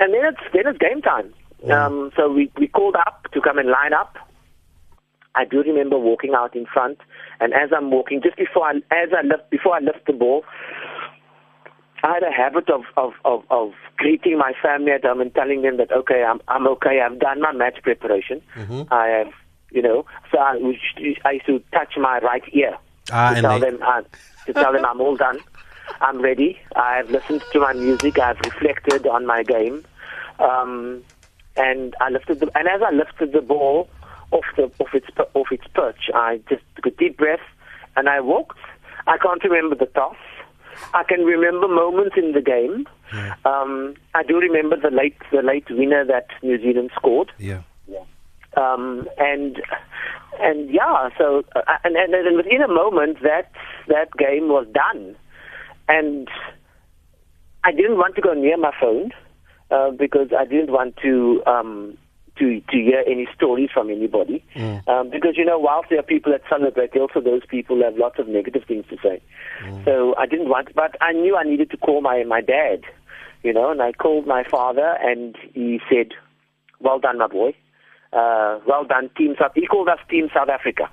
and 0.00 0.12
then 0.12 0.24
it's 0.24 0.40
then 0.52 0.66
it's 0.66 0.78
game 0.78 1.02
time. 1.02 1.32
Um, 1.70 2.10
so 2.16 2.30
we 2.30 2.50
we 2.58 2.68
called 2.68 2.96
up 2.96 3.26
to 3.32 3.40
come 3.40 3.58
and 3.58 3.68
line 3.68 3.92
up. 3.92 4.16
I 5.34 5.44
do 5.44 5.62
remember 5.62 5.98
walking 5.98 6.32
out 6.36 6.54
in 6.54 6.66
front, 6.66 6.98
and 7.40 7.52
as 7.52 7.70
I'm 7.76 7.90
walking, 7.90 8.22
just 8.22 8.36
before 8.36 8.66
I 8.66 8.76
as 8.92 9.10
I 9.16 9.22
lift 9.26 9.50
before 9.50 9.74
I 9.74 9.80
lift 9.80 10.06
the 10.06 10.12
ball, 10.12 10.44
I 12.02 12.14
had 12.14 12.22
a 12.22 12.30
habit 12.32 12.68
of 12.70 12.82
of 12.96 13.12
of, 13.24 13.42
of 13.50 13.72
greeting 13.96 14.38
my 14.38 14.52
family 14.62 14.92
at 14.92 15.04
home 15.04 15.20
and 15.20 15.34
telling 15.34 15.62
them 15.62 15.76
that 15.78 15.90
okay, 15.92 16.22
I'm 16.22 16.40
I'm 16.48 16.66
okay. 16.68 17.00
I've 17.00 17.18
done 17.18 17.40
my 17.40 17.52
match 17.52 17.78
preparation. 17.82 18.42
I 18.90 19.06
have, 19.08 19.32
you 19.70 19.82
know. 19.82 20.04
So 20.30 20.38
I, 20.38 20.58
I 21.24 21.30
used 21.32 21.46
to 21.46 21.58
touch 21.72 21.94
my 21.96 22.18
right 22.20 22.42
ear 22.52 22.76
Ah, 23.12 23.30
to 23.30 23.36
and 23.36 23.44
tell 23.44 23.58
they- 23.60 23.70
them 23.70 23.78
uh, 23.82 24.02
to 24.46 24.52
tell 24.52 24.72
them 24.72 24.84
I'm 24.84 25.00
all 25.00 25.16
done. 25.16 25.40
I'm 26.00 26.20
ready. 26.20 26.58
I've 26.76 27.08
listened 27.10 27.42
to 27.52 27.60
my 27.60 27.72
music. 27.72 28.18
I've 28.18 28.40
reflected 28.40 29.06
on 29.06 29.26
my 29.26 29.42
game, 29.42 29.84
um, 30.38 31.02
and 31.56 31.94
I 32.00 32.10
lifted 32.10 32.40
the 32.40 32.50
and 32.54 32.68
as 32.68 32.82
I 32.86 32.90
lifted 32.94 33.32
the 33.32 33.40
ball 33.40 33.88
off 34.30 34.44
the 34.56 34.70
off 34.78 34.94
its 34.94 35.06
off 35.34 35.46
its 35.50 35.66
perch, 35.74 36.10
I 36.14 36.40
just 36.48 36.62
took 36.76 36.86
a 36.86 36.90
deep 36.90 37.18
breath 37.18 37.40
and 37.96 38.08
I 38.08 38.20
walked. 38.20 38.58
I 39.06 39.18
can't 39.18 39.42
remember 39.44 39.74
the 39.76 39.86
toss. 39.86 40.16
I 40.92 41.04
can 41.04 41.20
remember 41.24 41.68
moments 41.68 42.16
in 42.16 42.32
the 42.32 42.40
game. 42.40 42.86
Um, 43.44 43.94
I 44.14 44.22
do 44.24 44.38
remember 44.38 44.76
the 44.76 44.90
late 44.90 45.16
the 45.30 45.42
late 45.42 45.66
winner 45.70 46.04
that 46.04 46.26
New 46.42 46.60
Zealand 46.60 46.90
scored 46.96 47.30
yeah. 47.38 47.60
um, 48.56 49.08
and 49.18 49.62
and 50.40 50.70
yeah, 50.70 51.10
so 51.16 51.44
uh, 51.54 51.60
and, 51.84 51.96
and 51.96 52.14
and 52.14 52.36
within 52.36 52.62
a 52.62 52.68
moment 52.68 53.22
that 53.22 53.52
that 53.88 54.08
game 54.16 54.48
was 54.48 54.66
done, 54.72 55.16
and 55.88 56.28
I 57.62 57.72
didn't 57.72 57.98
want 57.98 58.16
to 58.16 58.20
go 58.20 58.34
near 58.34 58.56
my 58.56 58.72
phone 58.80 59.12
uh, 59.70 59.90
because 59.90 60.28
I 60.36 60.44
didn't 60.44 60.72
want 60.72 60.96
to 60.98 61.42
um, 61.46 61.98
to 62.38 62.60
to 62.60 62.76
hear 62.76 63.02
any 63.06 63.28
stories 63.34 63.70
from 63.72 63.90
anybody. 63.90 64.44
Um, 64.88 65.10
because 65.10 65.36
you 65.36 65.44
know, 65.44 65.58
whilst 65.58 65.90
there 65.90 65.98
are 65.98 66.02
people 66.02 66.32
that 66.32 66.42
celebrate, 66.48 66.96
also 66.96 67.20
those 67.20 67.44
people 67.46 67.82
have 67.82 67.96
lots 67.96 68.18
of 68.18 68.28
negative 68.28 68.64
things 68.66 68.84
to 68.90 68.96
say. 69.02 69.20
So 69.84 70.14
I 70.16 70.26
didn't 70.26 70.48
want, 70.48 70.74
but 70.74 70.96
I 71.00 71.12
knew 71.12 71.36
I 71.36 71.44
needed 71.44 71.70
to 71.70 71.76
call 71.76 72.00
my 72.00 72.24
my 72.24 72.40
dad, 72.40 72.82
you 73.42 73.52
know, 73.52 73.70
and 73.70 73.80
I 73.80 73.92
called 73.92 74.26
my 74.26 74.44
father, 74.44 74.96
and 75.00 75.36
he 75.52 75.80
said, 75.90 76.08
"Well 76.80 76.98
done, 76.98 77.18
my 77.18 77.28
boy." 77.28 77.54
uh, 78.14 78.60
well 78.66 78.84
done, 78.84 79.10
Team 79.16 79.34
South. 79.38 79.52
He 79.54 79.66
called 79.66 79.88
us 79.88 79.98
Team 80.08 80.28
South 80.32 80.48
Africa. 80.48 80.88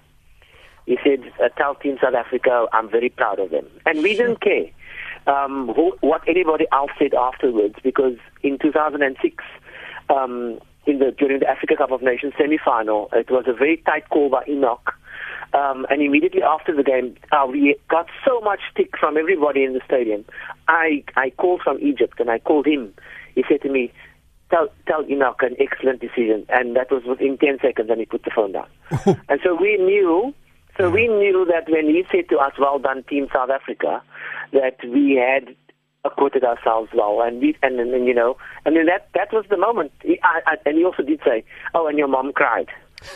He 0.86 0.98
said, 1.04 1.32
uh, 1.42 1.50
tell 1.50 1.76
Team 1.76 1.98
South 2.02 2.16
Africa 2.16 2.66
I'm 2.74 2.90
very 2.90 3.10
proud 3.10 3.40
of 3.40 3.52
them. 3.52 3.68
And 3.86 4.02
we 4.02 4.16
didn't 4.16 4.42
care 4.42 4.66
um, 5.28 5.72
who, 5.76 5.96
what 6.02 6.24
anybody 6.28 6.66
else 6.72 6.92
said 6.98 7.14
afterwards 7.14 7.76
because 7.84 8.18
in 8.42 8.58
2006, 8.58 9.44
um, 10.10 10.60
in 10.86 11.00
the, 11.00 11.12
during 11.12 11.40
the 11.40 11.48
Africa 11.48 11.76
Cup 11.78 11.92
of 11.92 12.02
Nations 12.02 12.34
semi-final, 12.38 13.10
it 13.14 13.30
was 13.30 13.46
a 13.48 13.54
very 13.54 13.78
tight 13.86 14.10
call 14.10 14.30
by 14.30 14.44
Enoch. 14.48 14.94
Um, 15.54 15.86
and 15.90 16.02
immediately 16.02 16.42
after 16.42 16.76
the 16.76 16.84
game, 16.84 17.16
uh, 17.32 17.46
we 17.46 17.76
got 17.90 18.08
so 18.26 18.40
much 18.42 18.62
stick 18.72 18.92
from 18.98 19.18
everybody 19.18 19.64
in 19.64 19.74
the 19.74 19.82
stadium. 19.86 20.24
I, 20.68 21.04
I 21.18 21.32
called 21.32 21.62
from 21.62 21.78
Egypt 21.80 22.20
and 22.20 22.32
I 22.32 22.40
called 22.40 22.66
him. 22.66 22.94
He 23.36 23.44
said 23.50 23.62
to 23.64 23.70
me, 23.70 23.92
tell 24.52 24.68
tell 24.86 25.04
Enoch 25.10 25.42
an 25.42 25.56
excellent 25.60 26.02
decision, 26.02 26.46
and 26.50 26.76
that 26.76 26.92
was 26.92 27.04
within 27.08 27.38
ten 27.38 27.58
seconds, 27.62 27.90
and 27.90 28.00
he 28.00 28.06
put 28.06 28.24
the 28.24 28.32
phone 28.36 28.52
down. 28.52 28.68
and 29.30 29.40
so 29.44 29.56
we 29.56 29.78
knew, 29.78 30.34
so 30.78 30.90
we 30.90 31.08
knew 31.08 31.46
that 31.46 31.72
when 31.72 31.88
he 31.88 32.04
said 32.12 32.30
to 32.30 32.38
us, 32.38 32.54
"Well 32.60 32.78
done, 32.78 33.04
Team 33.10 33.28
South 33.34 33.50
Africa," 33.50 34.04
that 34.52 34.78
we 34.84 35.16
had 35.16 35.56
acquitted 36.04 36.44
ourselves 36.44 36.90
well, 36.94 37.22
and 37.22 37.42
we 37.42 37.56
and, 37.62 37.80
and, 37.80 37.94
and 37.94 38.06
you 38.06 38.14
know, 38.14 38.38
and 38.66 38.76
then 38.76 38.86
that 38.88 39.10
that 39.14 39.32
was 39.32 39.46
the 39.50 39.58
moment. 39.58 39.92
He, 40.04 40.20
I, 40.24 40.42
I, 40.46 40.56
and 40.66 40.78
he 40.78 40.84
also 40.84 41.04
did 41.04 41.20
say, 41.26 41.44
"Oh, 41.74 41.88
and 41.88 41.98
your 41.98 42.08
mom 42.08 42.34
cried." 42.34 42.68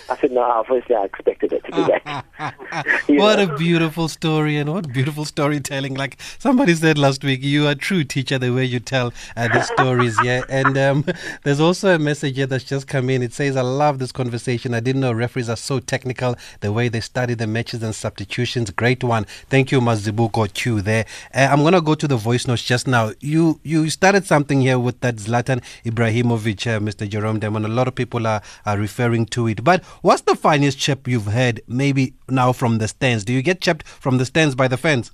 I 0.10 0.18
said, 0.18 0.32
no, 0.32 0.42
obviously 0.42 0.96
I 0.96 1.06
expected 1.06 1.54
it 1.54 1.64
to 1.66 1.72
be 1.72 1.82
that. 1.84 2.26
what 3.08 3.40
know? 3.40 3.54
a 3.54 3.58
beautiful 3.58 4.08
story 4.08 4.58
and 4.58 4.72
what 4.74 4.92
beautiful 4.92 5.26
storytelling. 5.26 5.96
Like 5.96 6.18
somebody 6.40 6.74
said 6.76 6.98
last 6.98 7.24
week, 7.24 7.44
you 7.44 7.68
are 7.68 7.72
a 7.72 7.76
true 7.76 8.04
teacher 8.04 8.38
the 8.38 8.54
way 8.54 8.66
you 8.66 8.80
tell 8.80 9.14
uh, 9.36 9.48
the 9.48 9.62
stories. 9.62 10.18
Yeah. 10.24 10.44
And 10.56 10.78
um, 10.78 11.06
there's 11.44 11.60
also 11.60 11.94
a 11.96 12.00
message 12.00 12.38
here 12.38 12.46
that's 12.46 12.64
just 12.64 12.88
come 12.88 13.10
in. 13.10 13.22
It 13.22 13.34
says, 13.34 13.58
I 13.58 13.62
love 13.62 14.00
this 14.00 14.12
conversation. 14.12 14.74
I 14.74 14.80
didn't 14.80 15.02
know 15.02 15.12
referees 15.12 15.50
are 15.50 15.58
so 15.58 15.80
technical, 15.80 16.36
the 16.62 16.72
way 16.72 16.88
they 16.88 17.02
study 17.02 17.34
the 17.34 17.48
matches 17.48 17.84
and 17.84 17.94
substitutions. 17.94 18.70
Great 18.72 19.04
one. 19.04 19.26
Thank 19.50 19.72
you, 19.72 19.82
Mazibuko 19.82 20.52
Q 20.54 20.82
there. 20.82 21.06
Uh, 21.34 21.50
I'm 21.52 21.60
going 21.62 21.74
to 21.74 21.82
go 21.82 21.96
to 21.96 22.08
the 22.08 22.16
voice 22.16 22.48
notes 22.48 22.64
just 22.64 22.88
now. 22.88 23.12
You 23.20 23.60
you 23.64 23.90
started 23.90 24.26
something 24.26 24.62
here 24.62 24.80
with 24.80 25.02
that 25.02 25.16
Zlatan 25.18 25.62
Ibrahimovic, 25.84 26.68
uh, 26.68 26.80
Mr. 26.80 27.08
Jerome 27.10 27.40
Damon. 27.40 27.66
A 27.66 27.68
lot 27.68 27.88
of 27.88 27.96
people 27.96 28.26
are, 28.28 28.42
are 28.66 28.78
referring 28.78 29.26
to 29.28 29.48
it. 29.48 29.64
But 29.64 29.75
but 29.76 29.84
what's 30.02 30.22
the 30.22 30.36
finest 30.36 30.80
chip 30.80 31.06
you've 31.06 31.26
heard, 31.26 31.62
maybe 31.68 32.14
now 32.30 32.54
from 32.54 32.78
the 32.78 32.88
stands? 32.88 33.26
Do 33.26 33.34
you 33.34 33.42
get 33.42 33.60
chipped 33.60 33.86
from 33.86 34.18
the 34.20 34.26
stands 34.26 34.56
by 34.56 34.70
the 34.70 34.78
fans? 34.78 35.12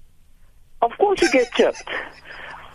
Of 0.83 0.91
course, 0.99 1.19
you 1.21 1.31
get 1.31 1.51
chipped. 1.53 1.83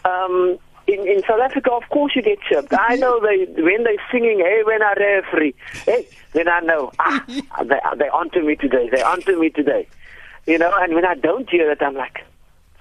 Um, 0.04 0.58
in, 0.88 1.06
in 1.06 1.22
South 1.28 1.40
Africa, 1.40 1.70
of 1.72 1.88
course, 1.90 2.16
you 2.16 2.22
get 2.22 2.40
chipped. 2.40 2.72
I 2.72 2.96
know 2.96 3.20
they 3.20 3.44
when 3.62 3.84
they're 3.84 4.02
singing, 4.10 4.40
"Hey, 4.40 4.62
when 4.64 4.82
I 4.82 4.94
referee," 4.94 5.54
hey, 5.84 6.08
then 6.32 6.48
I 6.48 6.60
know 6.60 6.90
ah, 6.98 7.24
they 7.28 7.80
they 7.98 8.08
onto 8.08 8.40
me 8.40 8.56
today. 8.56 8.88
They 8.90 9.02
onto 9.02 9.38
me 9.38 9.50
today. 9.50 9.86
You 10.46 10.58
know, 10.58 10.72
and 10.78 10.94
when 10.94 11.04
I 11.04 11.14
don't 11.14 11.48
hear 11.48 11.70
it, 11.70 11.82
I'm 11.82 11.94
like, 11.94 12.24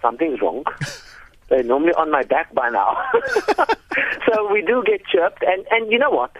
something's 0.01 0.41
wrong. 0.41 0.63
They're 1.50 1.63
normally 1.63 1.93
on 1.93 2.09
my 2.09 2.24
back 2.24 2.53
by 2.55 2.69
now. 2.69 2.97
so 4.27 4.51
we 4.51 4.63
do 4.63 4.83
get 4.83 5.05
chirped, 5.05 5.43
and 5.43 5.65
and 5.69 5.91
you 5.91 6.00
know 6.00 6.09
what? 6.09 6.35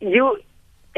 You 0.00 0.38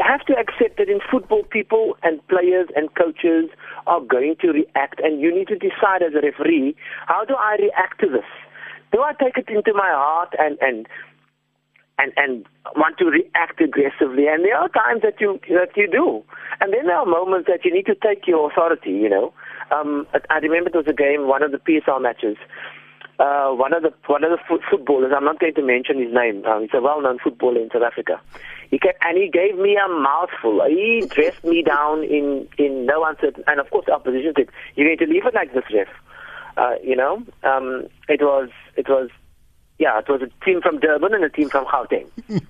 have 0.07 0.25
to 0.27 0.35
accept 0.35 0.79
that 0.79 0.89
in 0.89 1.01
football, 1.11 1.43
people 1.45 1.97
and 2.03 2.27
players 2.29 2.69
and 2.77 2.95
coaches 2.95 3.51
are 3.87 4.01
going 4.01 4.37
to 4.41 4.49
react, 4.49 5.01
and 5.01 5.21
you 5.21 5.35
need 5.35 5.49
to 5.49 5.57
decide 5.57 6.03
as 6.03 6.15
a 6.15 6.21
referee 6.21 6.77
how 7.07 7.25
do 7.25 7.35
I 7.35 7.57
react 7.59 8.01
to 8.01 8.09
this? 8.09 8.29
Do 8.93 9.03
I 9.03 9.13
take 9.13 9.37
it 9.37 9.49
into 9.49 9.73
my 9.75 9.91
heart 9.91 10.35
and 10.39 10.59
and 10.61 10.87
and 11.99 12.13
and 12.17 12.47
want 12.77 12.99
to 12.99 13.07
react 13.07 13.61
aggressively? 13.61 14.27
And 14.29 14.45
there 14.45 14.57
are 14.57 14.69
times 14.69 15.03
that 15.03 15.21
you 15.21 15.41
that 15.51 15.77
you 15.77 15.89
do, 15.91 16.23
and 16.61 16.73
then 16.73 16.87
there 16.87 16.97
are 16.97 17.07
moments 17.07 17.49
that 17.49 17.65
you 17.65 17.73
need 17.73 17.87
to 17.87 17.95
take 17.95 18.27
your 18.27 18.51
authority. 18.51 18.91
You 18.91 19.09
know, 19.09 19.33
um, 19.71 20.07
I 20.31 20.39
remember 20.39 20.71
there 20.71 20.83
was 20.83 20.89
a 20.89 20.97
game, 20.97 21.29
one 21.29 21.43
of 21.43 21.53
the 21.53 21.59
PSL 21.59 22.01
matches. 22.01 22.37
Uh, 23.19 23.51
one 23.51 23.73
of 23.73 23.83
the 23.83 23.93
one 24.07 24.23
of 24.23 24.31
the 24.31 24.39
fo- 24.49 24.63
footballers. 24.71 25.13
I'm 25.15 25.25
not 25.25 25.41
going 25.41 25.55
to 25.55 25.63
mention 25.63 25.99
his 25.99 26.15
name. 26.15 26.45
Um, 26.45 26.63
he's 26.63 26.71
a 26.73 26.81
well-known 26.81 27.19
footballer 27.19 27.61
in 27.61 27.69
South 27.73 27.83
Africa. 27.83 28.21
He 28.71 28.79
kept, 28.79 29.03
and 29.03 29.17
he 29.17 29.29
gave 29.29 29.57
me 29.57 29.77
a 29.77 29.89
mouthful. 29.89 30.63
He 30.69 31.07
dressed 31.09 31.43
me 31.45 31.63
down 31.63 32.05
in 32.05 32.47
in 32.59 32.85
no 32.85 33.05
uncertain. 33.05 33.45
And 33.47 33.61
of 33.61 33.71
course, 33.71 33.87
the 33.87 33.93
opposition 33.93 34.35
said, 34.37 34.49
"You're 34.75 34.89
going 34.89 34.99
to 34.99 35.07
leave 35.07 35.27
it 35.27 35.35
like 35.35 35.55
this, 35.55 35.65
ref." 35.73 35.89
Uh, 36.57 36.75
you 36.83 36.97
know, 36.97 37.23
um, 37.45 37.87
it 38.09 38.21
was 38.21 38.51
it 38.77 38.89
was 38.89 39.09
yeah, 39.79 39.99
it 39.99 40.09
was 40.09 40.21
a 40.23 40.45
team 40.45 40.61
from 40.61 40.81
Durban 40.81 41.15
and 41.15 41.25
a 41.25 41.31
team 41.31 41.49
from 41.49 41.65
Gauteng. 41.65 42.11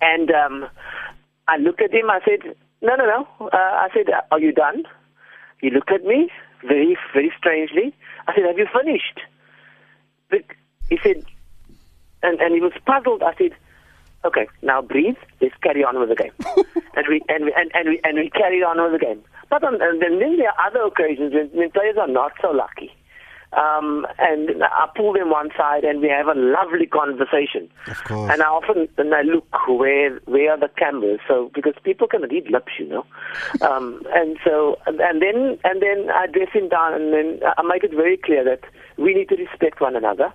and 0.00 0.30
um, 0.30 0.68
I 1.48 1.56
looked 1.56 1.80
at 1.80 1.92
him. 1.92 2.08
I 2.08 2.20
said, 2.24 2.54
"No, 2.80 2.94
no, 2.94 3.04
no." 3.06 3.46
Uh, 3.46 3.56
I 3.56 3.88
said, 3.92 4.06
"Are 4.30 4.38
you 4.38 4.52
done?" 4.52 4.84
He 5.60 5.70
looked 5.70 5.90
at 5.90 6.04
me 6.04 6.30
very 6.62 6.96
very 7.12 7.32
strangely. 7.36 7.92
I 8.28 8.34
said, 8.34 8.44
"Have 8.46 8.58
you 8.58 8.68
finished?" 8.72 9.20
He 10.88 10.98
said, 11.02 11.24
and 12.22 12.40
and 12.40 12.54
he 12.54 12.60
was 12.60 12.72
puzzled. 12.86 13.22
I 13.22 13.34
said 13.34 13.52
okay, 14.24 14.48
now 14.62 14.82
breathe. 14.82 15.16
Let's 15.40 15.54
carry 15.62 15.84
on 15.84 15.98
with 15.98 16.08
the 16.08 16.14
game. 16.14 16.32
and 16.96 17.06
we 17.08 17.22
and 17.28 17.44
we 17.46 17.54
and, 17.56 17.70
and 17.74 17.88
we 17.88 18.00
and 18.04 18.18
we 18.18 18.30
carried 18.30 18.62
on 18.62 18.82
with 18.82 19.00
the 19.00 19.04
game. 19.04 19.22
But 19.50 19.64
on, 19.64 19.80
and 19.82 20.00
then, 20.00 20.18
then 20.18 20.38
there 20.38 20.48
are 20.48 20.66
other 20.66 20.82
occasions 20.82 21.34
when, 21.34 21.48
when 21.48 21.70
players 21.70 21.96
are 21.98 22.08
not 22.08 22.32
so 22.40 22.50
lucky. 22.50 22.92
Um, 23.52 24.06
and 24.18 24.64
I 24.64 24.88
pull 24.96 25.12
them 25.12 25.28
one 25.28 25.50
side 25.54 25.84
and 25.84 26.00
we 26.00 26.08
have 26.08 26.26
a 26.26 26.34
lovely 26.34 26.86
conversation. 26.86 27.68
Of 27.86 28.02
course. 28.04 28.32
And 28.32 28.40
I 28.40 28.46
often 28.46 28.88
and 28.96 29.14
I 29.14 29.20
look 29.22 29.46
where 29.68 30.18
where 30.24 30.52
are 30.52 30.58
the 30.58 30.70
cameras? 30.78 31.20
So 31.28 31.50
because 31.54 31.74
people 31.84 32.08
can 32.08 32.22
read 32.22 32.50
lips, 32.50 32.72
you 32.78 32.88
know. 32.88 33.04
Um, 33.60 34.02
and 34.14 34.38
so 34.44 34.78
and 34.86 35.22
then 35.22 35.58
and 35.64 35.82
then 35.82 36.08
I 36.12 36.26
dress 36.26 36.48
him 36.52 36.68
down 36.68 36.94
and 36.94 37.12
then 37.12 37.40
I 37.56 37.62
make 37.62 37.84
it 37.84 37.92
very 37.94 38.16
clear 38.16 38.42
that 38.44 38.60
we 38.96 39.14
need 39.14 39.28
to 39.28 39.36
respect 39.36 39.80
one 39.80 39.96
another. 39.96 40.32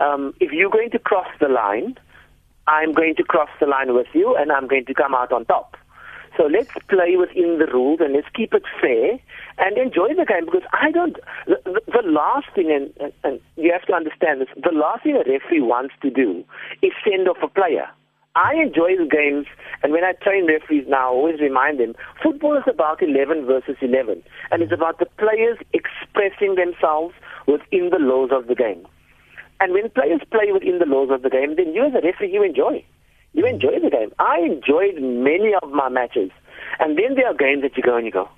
Um, 0.00 0.34
if 0.40 0.52
you're 0.52 0.70
going 0.70 0.90
to 0.90 0.98
cross 0.98 1.28
the 1.40 1.48
line, 1.48 1.96
I'm 2.66 2.92
going 2.92 3.14
to 3.16 3.22
cross 3.24 3.48
the 3.60 3.66
line 3.66 3.94
with 3.94 4.08
you 4.12 4.36
and 4.36 4.50
I'm 4.50 4.66
going 4.66 4.86
to 4.86 4.94
come 4.94 5.14
out 5.14 5.32
on 5.32 5.44
top. 5.44 5.76
So 6.36 6.44
let's 6.44 6.70
play 6.88 7.16
within 7.16 7.58
the 7.58 7.66
rules 7.72 8.00
and 8.00 8.12
let's 8.12 8.28
keep 8.34 8.52
it 8.52 8.64
fair 8.80 9.18
and 9.58 9.78
enjoy 9.78 10.08
the 10.08 10.26
game 10.26 10.44
because 10.44 10.68
I 10.72 10.90
don't. 10.90 11.16
The, 11.46 11.56
the, 11.64 11.80
the 12.02 12.08
last 12.08 12.46
thing, 12.54 12.70
and, 12.70 13.12
and 13.24 13.40
you 13.56 13.72
have 13.72 13.86
to 13.86 13.94
understand 13.94 14.42
this, 14.42 14.48
the 14.56 14.72
last 14.72 15.04
thing 15.04 15.16
a 15.16 15.24
referee 15.30 15.62
wants 15.62 15.94
to 16.02 16.10
do 16.10 16.44
is 16.82 16.92
send 17.08 17.28
off 17.28 17.38
a 17.42 17.48
player. 17.48 17.88
I 18.34 18.52
enjoy 18.56 18.96
the 18.98 19.08
games, 19.08 19.46
and 19.82 19.92
when 19.92 20.04
I 20.04 20.12
train 20.12 20.46
referees 20.46 20.84
now, 20.86 21.08
I 21.08 21.14
always 21.14 21.40
remind 21.40 21.80
them 21.80 21.94
football 22.22 22.54
is 22.58 22.64
about 22.68 23.02
11 23.02 23.46
versus 23.46 23.76
11, 23.80 24.22
and 24.50 24.62
it's 24.62 24.72
about 24.72 24.98
the 24.98 25.06
players 25.16 25.56
expressing 25.72 26.56
themselves 26.56 27.14
within 27.46 27.88
the 27.88 27.98
laws 27.98 28.28
of 28.32 28.46
the 28.46 28.54
game. 28.54 28.86
And 29.60 29.72
when 29.72 29.90
players 29.90 30.20
play 30.30 30.52
within 30.52 30.78
the 30.78 30.86
laws 30.86 31.10
of 31.10 31.22
the 31.22 31.30
game, 31.30 31.56
then 31.56 31.72
you 31.72 31.84
as 31.84 31.94
a 31.94 32.04
referee, 32.04 32.32
you 32.32 32.42
enjoy. 32.42 32.84
You 33.32 33.44
mm. 33.44 33.54
enjoy 33.54 33.80
the 33.82 33.90
game. 33.90 34.12
I 34.18 34.40
enjoyed 34.40 35.00
many 35.00 35.52
of 35.62 35.70
my 35.70 35.88
matches. 35.88 36.30
And 36.78 36.98
then 36.98 37.14
there 37.14 37.28
are 37.28 37.34
games 37.34 37.62
that 37.62 37.76
you 37.76 37.82
go 37.82 37.96
and 37.96 38.04
you 38.04 38.12
go, 38.12 38.28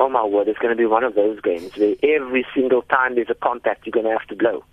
oh 0.00 0.08
my 0.08 0.24
word, 0.24 0.48
it's 0.48 0.58
going 0.58 0.72
to 0.74 0.78
be 0.78 0.86
one 0.86 1.04
of 1.04 1.14
those 1.14 1.40
games 1.40 1.76
where 1.76 1.94
every 2.02 2.46
single 2.54 2.82
time 2.82 3.14
there's 3.14 3.30
a 3.30 3.34
contact, 3.34 3.86
you're 3.86 3.92
going 3.92 4.06
to 4.06 4.18
have 4.18 4.26
to 4.28 4.36
blow. 4.36 4.64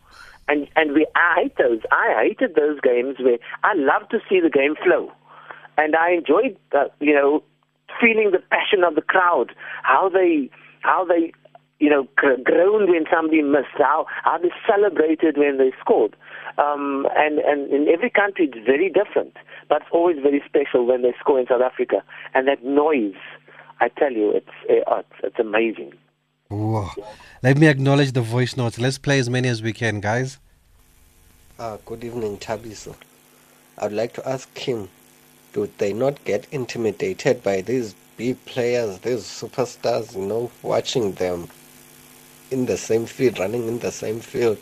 And 0.48 0.68
and 0.76 0.94
we 0.94 1.06
I 1.16 1.44
hate 1.44 1.58
those. 1.58 1.80
I 1.92 2.28
hated 2.28 2.56
those 2.56 2.80
games 2.82 3.18
where 3.20 3.38
I 3.64 3.74
love 3.76 4.10
to 4.10 4.20
see 4.28 4.40
the 4.42 4.50
game 4.50 4.76
flow, 4.84 5.12
and 5.78 5.96
I 5.96 6.14
enjoyed 6.14 6.58
uh, 6.74 6.86
you 7.00 7.14
know 7.14 7.44
feeling 8.02 8.32
the 8.32 8.40
passion 8.50 8.84
of 8.84 8.96
the 8.96 9.02
crowd, 9.02 9.54
how 9.84 10.10
they 10.10 10.50
how 10.82 11.06
they 11.06 11.32
you 11.82 11.90
know, 11.90 12.08
groaned 12.16 12.90
when 12.90 13.06
somebody 13.12 13.42
missed, 13.42 13.80
how, 13.80 14.06
how 14.24 14.38
they 14.38 14.52
celebrated 14.70 15.36
when 15.36 15.58
they 15.58 15.74
scored. 15.82 16.16
Um, 16.60 17.08
and, 17.18 17.40
and 17.40 17.72
in 17.74 17.88
every 17.90 18.12
country 18.12 18.46
it's 18.54 18.66
very 18.66 18.88
different, 18.88 19.36
but 19.68 19.82
it's 19.82 19.92
always 19.92 20.18
very 20.22 20.44
special 20.46 20.86
when 20.86 21.02
they 21.02 21.14
score 21.20 21.40
in 21.40 21.48
South 21.48 21.62
Africa. 21.62 22.04
And 22.36 22.48
that 22.48 22.64
noise, 22.64 23.16
I 23.80 23.90
tell 23.90 24.12
you, 24.12 24.32
it's, 24.32 24.48
uh, 24.70 25.00
it's, 25.00 25.16
it's 25.24 25.40
amazing. 25.40 25.94
Whoa. 26.50 26.90
Let 27.42 27.58
me 27.58 27.66
acknowledge 27.66 28.12
the 28.12 28.22
voice 28.22 28.56
notes. 28.56 28.78
Let's 28.78 29.00
play 29.00 29.18
as 29.18 29.28
many 29.28 29.48
as 29.48 29.64
we 29.64 29.74
can, 29.74 30.02
guys. 30.02 30.38
Uh, 31.58 31.78
good 31.86 32.04
evening, 32.04 32.38
Thabiso. 32.38 32.96
I'd 33.80 33.92
like 33.92 34.14
to 34.14 34.30
ask 34.30 34.56
him, 34.56 34.88
do 35.54 35.68
they 35.80 35.94
not 35.94 36.24
get 36.26 36.46
intimidated 36.52 37.42
by 37.42 37.62
these 37.62 37.96
big 38.18 38.44
players, 38.46 39.00
these 39.00 39.24
superstars, 39.24 40.16
you 40.16 40.28
know, 40.28 40.52
watching 40.62 41.14
them 41.14 41.48
in 42.52 42.66
the 42.66 42.78
same 42.78 43.06
field, 43.06 43.40
running 43.40 43.68
in 43.68 43.80
the 43.80 43.92
same 43.92 44.20
field. 44.20 44.58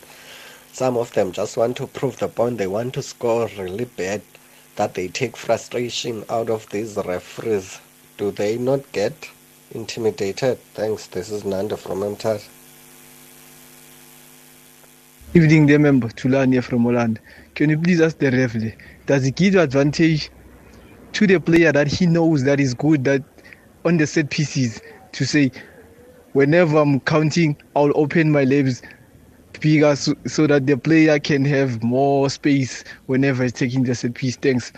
Some 0.72 0.96
of 0.96 1.12
them 1.12 1.32
just 1.32 1.56
want 1.56 1.76
to 1.78 1.86
prove 1.86 2.18
the 2.18 2.28
point. 2.28 2.58
They 2.58 2.66
want 2.66 2.94
to 2.94 3.02
score 3.02 3.50
really 3.58 3.84
bad. 3.84 4.22
That 4.76 4.94
they 4.94 5.08
take 5.08 5.36
frustration 5.36 6.24
out 6.30 6.48
of 6.48 6.70
these 6.70 6.96
referees. 6.96 7.80
Do 8.16 8.30
they 8.30 8.56
not 8.56 8.90
get 8.92 9.28
intimidated? 9.72 10.58
Thanks. 10.74 11.08
This 11.08 11.30
is 11.30 11.44
Nando 11.44 11.76
from 11.76 12.00
MTAR. 12.00 12.42
Evening, 15.34 15.66
dear 15.66 15.78
member, 15.78 16.08
Tulania 16.08 16.62
from 16.62 16.84
Holland. 16.84 17.20
Can 17.54 17.70
you 17.70 17.78
please 17.78 18.00
ask 18.00 18.18
the 18.18 18.30
referee, 18.30 18.74
does 19.06 19.24
he 19.24 19.30
give 19.30 19.54
advantage 19.54 20.30
to 21.12 21.26
the 21.26 21.38
player 21.38 21.72
that 21.72 21.86
he 21.86 22.06
knows 22.06 22.44
that 22.44 22.58
is 22.58 22.74
good 22.74 23.04
that 23.04 23.22
on 23.84 23.96
the 23.96 24.06
set 24.06 24.30
pieces 24.30 24.80
to 25.12 25.24
say, 25.24 25.52
whenever 26.32 26.78
I'm 26.78 27.00
counting, 27.00 27.56
I'll 27.76 27.92
open 27.94 28.30
my 28.30 28.44
legs 28.44 28.82
bigger 29.60 29.94
so, 29.94 30.14
so, 30.26 30.46
that 30.46 30.66
the 30.66 30.76
player 30.76 31.18
can 31.18 31.44
have 31.44 31.82
more 31.82 32.30
space 32.30 32.82
whenever 33.06 33.42
he's 33.42 33.52
taking 33.52 33.82
the 33.82 33.94
set 33.94 34.14
piece. 34.14 34.36
Thanks. 34.36 34.72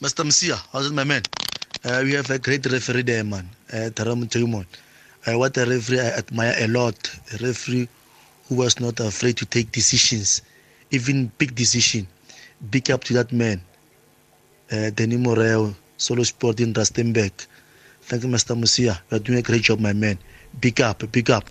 Mr. 0.00 0.24
Msia, 0.24 0.56
how's 0.72 0.86
it, 0.86 0.94
my 0.94 1.04
man? 1.04 1.22
Uh, 1.84 2.00
we 2.02 2.12
have 2.14 2.30
a 2.30 2.38
great 2.38 2.64
referee 2.66 3.02
there, 3.02 3.24
man. 3.24 3.48
Uh, 3.72 3.90
Taram 3.90 4.64
Uh, 5.26 5.38
what 5.38 5.56
a 5.58 5.66
referee 5.66 6.00
I 6.00 6.16
admire 6.16 6.54
a 6.58 6.66
lot. 6.68 7.10
A 7.34 7.44
referee 7.44 7.88
who 8.48 8.54
was 8.56 8.80
not 8.80 9.00
afraid 9.00 9.36
to 9.38 9.44
take 9.44 9.70
decisions, 9.72 10.40
even 10.90 11.30
big 11.38 11.54
decision. 11.54 12.06
big 12.70 12.90
up 12.90 13.04
to 13.04 13.14
that 13.14 13.32
man, 13.32 13.60
uh, 14.72 14.90
Danny 14.90 15.16
Moreo, 15.16 15.74
Solo 15.96 16.22
Sport 16.22 16.60
in 16.60 16.72
Rustenburg. 16.72 17.32
Thank 18.06 18.22
you, 18.22 18.28
Mr. 18.28 18.56
Mosia. 18.56 19.00
You're 19.10 19.18
doing 19.18 19.38
a 19.40 19.42
great 19.42 19.62
job, 19.62 19.80
my 19.80 19.92
man. 19.92 20.16
Big 20.60 20.80
up, 20.80 21.10
big 21.10 21.28
up. 21.28 21.44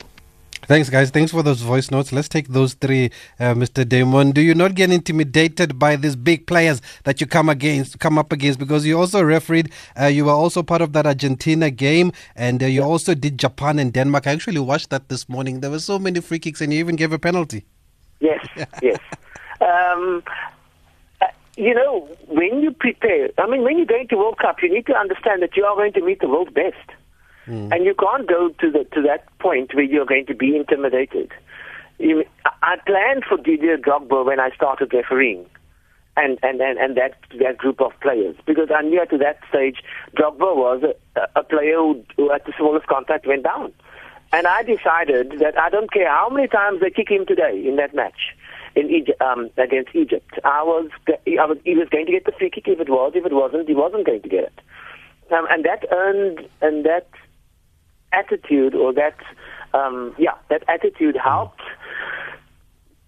Thanks, 0.67 0.89
guys. 0.89 1.11
Thanks 1.11 1.31
for 1.31 1.43
those 1.43 1.61
voice 1.61 1.91
notes. 1.91 2.13
Let's 2.13 2.29
take 2.29 2.47
those 2.47 2.75
three, 2.75 3.11
uh, 3.41 3.53
Mr. 3.53 3.87
Damon. 3.87 4.31
Do 4.31 4.41
you 4.41 4.55
not 4.55 4.73
get 4.73 4.89
intimidated 4.89 5.77
by 5.77 5.97
these 5.97 6.15
big 6.15 6.47
players 6.47 6.81
that 7.03 7.19
you 7.19 7.27
come 7.27 7.49
against, 7.49 7.99
come 7.99 8.17
up 8.17 8.31
against? 8.31 8.57
Because 8.57 8.85
you 8.85 8.97
also 8.97 9.21
refereed, 9.21 9.71
uh, 9.99 10.05
you 10.05 10.25
were 10.25 10.31
also 10.31 10.63
part 10.63 10.81
of 10.81 10.93
that 10.93 11.05
Argentina 11.05 11.69
game, 11.69 12.13
and 12.37 12.63
uh, 12.63 12.67
you 12.67 12.81
also 12.81 13.13
did 13.13 13.37
Japan 13.37 13.77
and 13.77 13.91
Denmark. 13.91 14.25
I 14.25 14.31
actually 14.31 14.61
watched 14.61 14.91
that 14.91 15.09
this 15.09 15.27
morning. 15.27 15.59
There 15.59 15.69
were 15.69 15.79
so 15.79 15.99
many 15.99 16.21
free 16.21 16.39
kicks, 16.39 16.61
and 16.61 16.73
you 16.73 16.79
even 16.79 16.95
gave 16.95 17.11
a 17.11 17.19
penalty. 17.19 17.65
Yes, 18.21 18.47
yes. 18.81 18.99
Um, 19.59 20.23
you 21.57 21.73
know, 21.73 22.07
when 22.27 22.61
you 22.61 22.71
prepare, 22.71 23.29
I 23.37 23.47
mean, 23.47 23.63
when 23.63 23.77
you're 23.77 23.85
going 23.85 24.07
to 24.09 24.17
World 24.17 24.37
Cup, 24.39 24.57
you 24.61 24.73
need 24.73 24.85
to 24.87 24.95
understand 24.95 25.41
that 25.41 25.55
you 25.55 25.63
are 25.63 25.75
going 25.75 25.93
to 25.93 26.01
meet 26.01 26.19
the 26.19 26.27
world 26.27 26.53
best. 26.53 26.89
Hmm. 27.45 27.71
And 27.71 27.85
you 27.85 27.93
can't 27.95 28.27
go 28.27 28.49
to 28.49 28.71
the 28.71 28.83
to 28.93 29.01
that 29.03 29.25
point 29.39 29.73
where 29.73 29.83
you're 29.83 30.05
going 30.05 30.25
to 30.25 30.33
be 30.33 30.55
intimidated. 30.55 31.31
You, 31.99 32.25
I 32.61 32.77
planned 32.85 33.23
for 33.23 33.37
Didier 33.37 33.77
Drogba 33.77 34.25
when 34.25 34.39
I 34.39 34.49
started 34.55 34.93
refereeing, 34.93 35.45
and 36.17 36.39
and, 36.41 36.59
and, 36.59 36.77
and 36.79 36.97
that 36.97 37.13
that 37.39 37.57
group 37.57 37.81
of 37.81 37.91
players 38.01 38.35
because 38.45 38.69
I 38.75 38.81
knew 38.81 39.05
to 39.05 39.17
that 39.19 39.39
stage 39.47 39.77
Drogba 40.17 40.55
was 40.55 40.83
a, 41.15 41.21
a 41.39 41.43
player 41.43 41.77
who, 41.77 42.03
who 42.17 42.31
at 42.31 42.45
the 42.45 42.53
smallest 42.57 42.87
contact 42.87 43.27
went 43.27 43.43
down, 43.43 43.71
and 44.33 44.47
I 44.47 44.63
decided 44.63 45.39
that 45.39 45.57
I 45.57 45.69
don't 45.69 45.91
care 45.93 46.09
how 46.09 46.29
many 46.29 46.47
times 46.47 46.81
they 46.81 46.89
kick 46.89 47.09
him 47.09 47.27
today 47.27 47.63
in 47.65 47.75
that 47.75 47.93
match 47.93 48.35
in 48.75 48.89
Egypt, 48.89 49.21
um, 49.21 49.49
against 49.57 49.95
Egypt. 49.95 50.31
I 50.43 50.63
was, 50.63 50.89
I 51.07 51.45
was 51.45 51.57
he 51.63 51.75
was 51.75 51.87
going 51.89 52.05
to 52.05 52.11
get 52.11 52.25
the 52.25 52.31
free 52.33 52.49
kick 52.49 52.67
if 52.67 52.79
it 52.79 52.89
was. 52.89 53.13
If 53.15 53.25
it 53.25 53.33
wasn't, 53.33 53.67
he 53.67 53.75
wasn't 53.75 54.05
going 54.05 54.21
to 54.21 54.29
get 54.29 54.43
it. 54.43 54.59
Um, 55.31 55.47
and 55.49 55.65
that 55.65 55.85
earned 55.91 56.47
and 56.61 56.85
that 56.85 57.07
attitude 58.13 58.75
or 58.75 58.93
that 58.93 59.17
um, 59.73 60.15
yeah 60.17 60.35
that 60.49 60.63
attitude 60.67 61.17
helped 61.17 61.61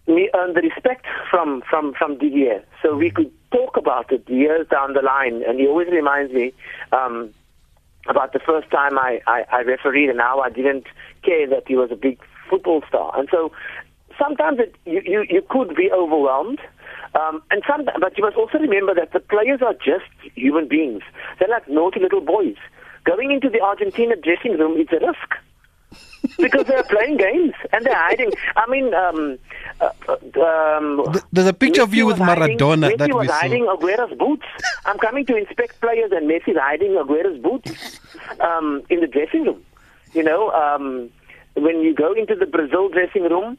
me 0.08 0.30
earn 0.36 0.53
the 0.53 0.62
respect 0.62 1.06
from 1.30 1.62
from 1.69 1.93
from 1.93 2.17
Didier. 2.17 2.63
So 2.82 2.95
we 2.95 3.12
could 3.12 3.32
talk 3.51 3.77
about 3.77 4.12
it 4.12 4.27
years 4.30 4.67
down 4.69 4.93
the 4.93 5.01
line, 5.01 5.43
and 5.47 5.60
he 5.60 5.67
always 5.67 5.89
reminds 5.89 6.34
me 6.34 6.53
um, 6.91 7.34
about 8.08 8.34
the 8.34 8.39
first 8.39 8.69
time 8.71 8.97
I, 8.97 9.21
I, 9.27 9.45
I 9.51 9.62
refereed 9.62 10.10
and 10.10 10.19
how 10.19 10.39
I 10.39 10.49
didn't 10.49 10.86
care 11.23 11.47
that 11.47 11.63
he 11.67 11.75
was 11.75 11.91
a 11.91 11.95
big 11.95 12.19
football 12.49 12.82
star. 12.88 13.17
And 13.17 13.27
so 13.32 13.51
sometimes 14.19 14.60
it, 14.60 14.75
you, 14.86 15.01
you 15.06 15.25
you 15.30 15.41
could 15.49 15.75
be 15.75 15.91
overwhelmed. 15.91 16.60
Um, 17.15 17.41
and 17.49 17.63
some, 17.67 17.86
but 17.99 18.15
you 18.17 18.23
must 18.23 18.36
also 18.38 18.60
remember 18.60 18.93
that 18.93 19.12
the 19.13 19.19
players 19.19 19.62
are 19.62 19.73
just 19.73 20.06
human 20.36 20.67
beings. 20.67 21.01
They're 21.39 21.47
like 21.47 21.67
naughty 21.67 21.99
little 21.99 22.21
boys. 22.21 22.56
Going 23.06 23.32
into 23.32 23.49
the 23.49 23.62
Argentina 23.62 24.15
dressing 24.15 24.58
room 24.60 24.80
is 24.80 24.88
a 24.91 24.99
risk 25.03 26.36
because 26.38 26.65
they're 26.67 26.84
playing 26.84 27.17
games 27.17 27.53
and 27.71 27.86
they're 27.86 27.95
hiding. 27.95 28.32
I 28.56 28.69
mean, 28.69 28.93
um, 28.93 29.39
uh, 29.82 30.13
um, 30.43 31.15
There's 31.32 31.47
a 31.47 31.53
picture 31.53 31.82
of 31.82 31.93
you 31.93 32.06
with 32.06 32.19
was 32.19 32.27
hiding- 32.27 32.58
Maradona 32.58 32.91
Messi 32.91 32.97
that 32.97 33.13
was 33.13 33.21
we 33.21 33.27
saw. 33.27 33.34
hiding 33.39 33.63
Aguero's 33.67 34.17
boots. 34.19 34.45
I'm 34.86 34.97
coming 34.99 35.25
to 35.27 35.36
inspect 35.38 35.80
players, 35.80 36.12
and 36.12 36.30
Messi's 36.30 36.58
hiding 36.58 36.97
Aguero's 36.97 37.41
boots 37.41 37.99
um, 38.41 38.84
in 38.89 38.99
the 38.99 39.08
dressing 39.08 39.43
room. 39.45 39.63
You 40.13 40.23
know, 40.23 40.51
um, 40.51 41.10
when 41.56 41.82
you 41.82 41.95
go 41.95 42.13
into 42.13 42.36
the 42.36 42.45
Brazil 42.45 42.89
dressing 42.89 43.23
room, 43.23 43.58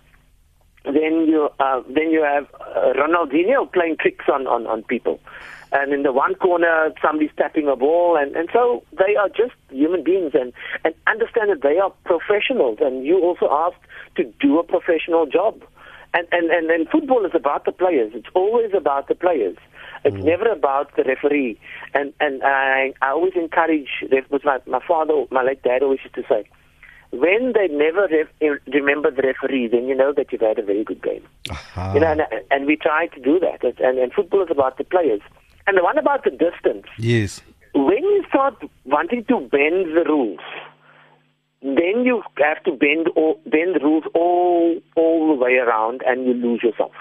then 0.84 1.26
you 1.26 1.48
uh, 1.58 1.82
then 1.88 2.10
you 2.10 2.22
have 2.22 2.46
uh, 2.60 2.92
Ronaldinho 2.94 3.72
playing 3.72 3.96
tricks 4.00 4.26
on, 4.32 4.46
on, 4.46 4.66
on 4.66 4.82
people. 4.84 5.20
And 5.70 5.92
in 5.92 6.02
the 6.02 6.12
one 6.12 6.34
corner, 6.34 6.94
somebody's 7.02 7.30
tapping 7.36 7.68
a 7.68 7.76
ball, 7.76 8.16
and, 8.16 8.34
and 8.34 8.48
so 8.54 8.82
they 8.92 9.16
are 9.16 9.28
just 9.28 9.52
human 9.68 10.02
beings, 10.02 10.32
and, 10.32 10.54
and 10.82 10.94
understand 11.06 11.50
that 11.50 11.60
they 11.60 11.78
are 11.78 11.92
professionals, 12.04 12.78
and 12.80 13.04
you 13.04 13.20
also 13.20 13.48
asked 13.50 13.84
to 14.16 14.24
do 14.40 14.58
a 14.58 14.64
professional 14.64 15.26
job. 15.26 15.62
And, 16.14 16.26
and, 16.32 16.50
and, 16.50 16.70
and 16.70 16.88
football 16.88 17.26
is 17.26 17.32
about 17.34 17.66
the 17.66 17.72
players. 17.72 18.12
It's 18.14 18.28
always 18.32 18.72
about 18.72 19.08
the 19.08 19.14
players. 19.14 19.58
It's 20.06 20.24
never 20.24 20.50
about 20.50 20.96
the 20.96 21.04
referee. 21.04 21.60
And, 21.92 22.14
and 22.18 22.42
I, 22.42 22.94
I 23.02 23.10
always 23.10 23.34
encourage, 23.36 23.88
that 24.10 24.30
was 24.30 24.42
my, 24.44 24.60
my 24.66 24.80
father, 24.88 25.26
my 25.30 25.42
late 25.42 25.62
dad 25.62 25.82
always 25.82 26.00
used 26.02 26.14
to 26.14 26.24
say, 26.26 26.48
when 27.10 27.52
they 27.54 27.68
never 27.68 28.08
ref- 28.08 28.60
remember 28.72 29.10
the 29.10 29.22
referee, 29.22 29.68
then 29.68 29.88
you 29.88 29.94
know 29.94 30.12
that 30.12 30.30
you've 30.30 30.42
had 30.42 30.58
a 30.58 30.62
very 30.62 30.84
good 30.84 31.02
game. 31.02 31.26
Aha. 31.50 31.94
You 31.94 32.00
know, 32.00 32.06
and, 32.08 32.22
and 32.50 32.66
we 32.66 32.76
try 32.76 33.06
to 33.08 33.20
do 33.20 33.40
that. 33.40 33.64
And, 33.80 33.98
and 33.98 34.12
football 34.12 34.42
is 34.42 34.50
about 34.50 34.78
the 34.78 34.84
players. 34.84 35.20
And 35.66 35.76
the 35.76 35.82
one 35.82 35.98
about 35.98 36.24
the 36.24 36.30
distance, 36.30 36.86
Yes. 36.98 37.40
when 37.74 38.02
you 38.02 38.24
start 38.28 38.62
wanting 38.84 39.24
to 39.24 39.40
bend 39.40 39.96
the 39.96 40.04
rules, 40.06 40.40
then 41.62 42.04
you 42.04 42.22
have 42.38 42.62
to 42.64 42.72
bend 42.72 43.08
all, 43.16 43.40
bend 43.44 43.74
the 43.74 43.80
rules 43.82 44.04
all 44.14 44.78
all 44.94 45.28
the 45.28 45.34
way 45.34 45.54
around, 45.56 46.02
and 46.06 46.24
you 46.24 46.34
lose 46.34 46.62
yourself. 46.62 46.92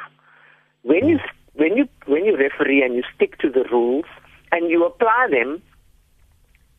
When 0.81 1.07
you 1.07 1.17
hmm. 1.17 1.61
when 1.61 1.77
you 1.77 1.87
when 2.05 2.25
you 2.25 2.35
referee 2.37 2.81
and 2.83 2.95
you 2.95 3.03
stick 3.15 3.37
to 3.39 3.49
the 3.49 3.65
rules 3.71 4.05
and 4.51 4.69
you 4.69 4.85
apply 4.85 5.27
them 5.29 5.61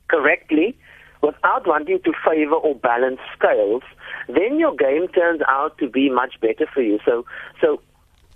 correctly 0.08 0.76
without 1.22 1.66
wanting 1.66 2.00
to 2.04 2.12
favor 2.24 2.54
or 2.54 2.74
balance 2.74 3.20
scales, 3.36 3.82
then 4.28 4.58
your 4.58 4.74
game 4.74 5.08
turns 5.08 5.40
out 5.48 5.78
to 5.78 5.88
be 5.88 6.10
much 6.10 6.40
better 6.40 6.66
for 6.72 6.82
you. 6.82 6.98
So 7.04 7.24
so 7.60 7.80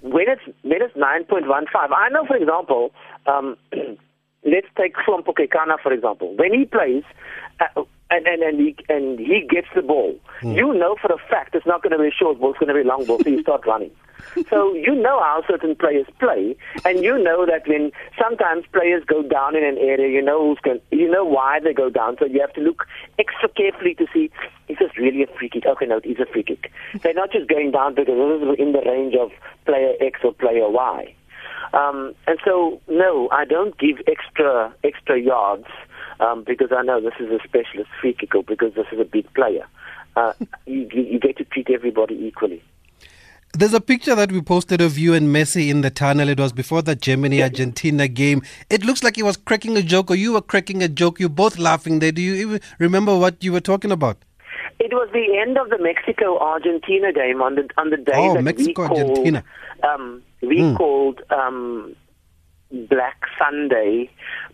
when 0.02 0.26
it's 0.28 0.42
when 0.62 0.82
it's 0.82 0.96
nine 0.96 1.24
point 1.24 1.48
one 1.48 1.66
five, 1.72 1.90
I 1.92 2.08
know 2.08 2.24
for 2.26 2.36
example, 2.36 2.92
um, 3.26 3.56
let's 4.44 4.66
take 4.76 4.94
Hlompho 4.96 5.34
Kekana 5.34 5.80
for 5.82 5.92
example. 5.92 6.34
When 6.36 6.52
he 6.52 6.64
plays 6.64 7.04
uh, 7.60 7.82
and 8.10 8.26
and 8.26 8.42
and 8.42 8.60
he 8.60 8.76
and 8.88 9.18
he 9.18 9.46
gets 9.48 9.68
the 9.74 9.82
ball, 9.82 10.18
you 10.42 10.74
know 10.74 10.96
for 11.00 11.12
a 11.12 11.18
fact 11.30 11.54
it's 11.54 11.66
not 11.66 11.82
going 11.82 11.92
to 11.92 11.98
be 11.98 12.08
a 12.08 12.12
short 12.12 12.40
ball, 12.40 12.50
it's 12.50 12.58
going 12.58 12.68
to 12.68 12.74
be 12.74 12.80
a 12.80 12.84
long 12.84 13.04
ball, 13.06 13.18
so 13.22 13.28
you 13.28 13.42
start 13.42 13.66
running. 13.66 13.90
So 14.50 14.74
you 14.74 14.94
know 14.94 15.20
how 15.20 15.42
certain 15.48 15.76
players 15.76 16.06
play, 16.18 16.56
and 16.84 17.02
you 17.02 17.22
know 17.22 17.46
that 17.46 17.66
when 17.66 17.92
sometimes 18.18 18.64
players 18.72 19.04
go 19.06 19.22
down 19.22 19.56
in 19.56 19.64
an 19.64 19.78
area, 19.78 20.08
you 20.08 20.22
know 20.22 20.48
who's 20.48 20.58
going, 20.62 20.80
you 20.90 21.10
know 21.10 21.24
why 21.24 21.60
they 21.60 21.72
go 21.72 21.90
down. 21.90 22.16
So 22.18 22.26
you 22.26 22.40
have 22.40 22.52
to 22.54 22.60
look 22.60 22.86
extra 23.18 23.48
carefully 23.48 23.94
to 23.96 24.06
see 24.12 24.30
is 24.68 24.78
this 24.78 24.96
really 24.96 25.22
a 25.22 25.26
free 25.38 25.50
kick? 25.50 25.64
Okay, 25.66 25.86
no, 25.86 25.98
it 25.98 26.06
is 26.06 26.18
a 26.18 26.26
free 26.26 26.42
kick. 26.42 26.70
They're 27.02 27.14
not 27.14 27.30
just 27.30 27.48
going 27.48 27.72
down 27.72 27.94
because 27.94 28.14
this 28.16 28.48
is 28.48 28.58
in 28.58 28.72
the 28.72 28.80
range 28.86 29.14
of 29.14 29.30
player 29.66 29.92
X 30.00 30.20
or 30.24 30.32
player 30.32 30.68
Y. 30.68 31.14
Um, 31.72 32.14
and 32.26 32.38
so, 32.44 32.80
no, 32.88 33.28
I 33.30 33.44
don't 33.44 33.76
give 33.78 33.98
extra 34.06 34.74
extra 34.84 35.20
yards 35.20 35.66
um, 36.20 36.44
because 36.44 36.68
I 36.72 36.82
know 36.82 37.00
this 37.00 37.14
is 37.20 37.30
a 37.30 37.38
specialist 37.44 37.90
free 38.00 38.14
kicker 38.14 38.42
because 38.42 38.74
this 38.74 38.86
is 38.92 39.00
a 39.00 39.04
big 39.04 39.32
player. 39.34 39.66
Uh, 40.16 40.32
you, 40.66 40.88
you 40.92 41.02
you 41.02 41.20
get 41.20 41.36
to 41.38 41.44
treat 41.44 41.70
everybody 41.70 42.14
equally. 42.14 42.62
There's 43.54 43.74
a 43.74 43.80
picture 43.82 44.14
that 44.14 44.32
we 44.32 44.40
posted 44.40 44.80
of 44.80 44.96
you 44.96 45.12
and 45.12 45.28
Messi 45.28 45.68
in 45.68 45.82
the 45.82 45.90
tunnel. 45.90 46.28
It 46.30 46.40
was 46.40 46.52
before 46.52 46.80
the 46.80 46.96
Germany 46.96 47.42
Argentina 47.42 48.08
game. 48.08 48.40
It 48.70 48.82
looks 48.82 49.02
like 49.02 49.16
he 49.16 49.22
was 49.22 49.36
cracking 49.36 49.76
a 49.76 49.82
joke, 49.82 50.10
or 50.10 50.14
you 50.14 50.32
were 50.32 50.40
cracking 50.40 50.82
a 50.82 50.88
joke. 50.88 51.20
You 51.20 51.28
both 51.28 51.58
laughing 51.58 51.98
there. 51.98 52.12
Do 52.12 52.22
you 52.22 52.34
even 52.34 52.60
remember 52.78 53.16
what 53.16 53.44
you 53.44 53.52
were 53.52 53.60
talking 53.60 53.92
about? 53.92 54.16
It 54.78 54.92
was 54.94 55.10
the 55.12 55.38
end 55.38 55.58
of 55.58 55.68
the 55.68 55.78
Mexico 55.78 56.38
Argentina 56.38 57.12
game 57.12 57.42
on 57.42 57.56
the 57.56 57.68
on 57.76 57.90
the 57.90 57.98
day 57.98 58.12
Oh, 58.14 58.34
that 58.34 58.42
Mexico, 58.42 58.82
we 58.82 58.88
called 58.88 59.00
Argentina. 59.00 59.44
um, 59.86 60.22
we 60.40 60.74
called 60.74 61.20
um, 61.30 61.94
Black 62.88 63.20
Sunday 63.38 64.10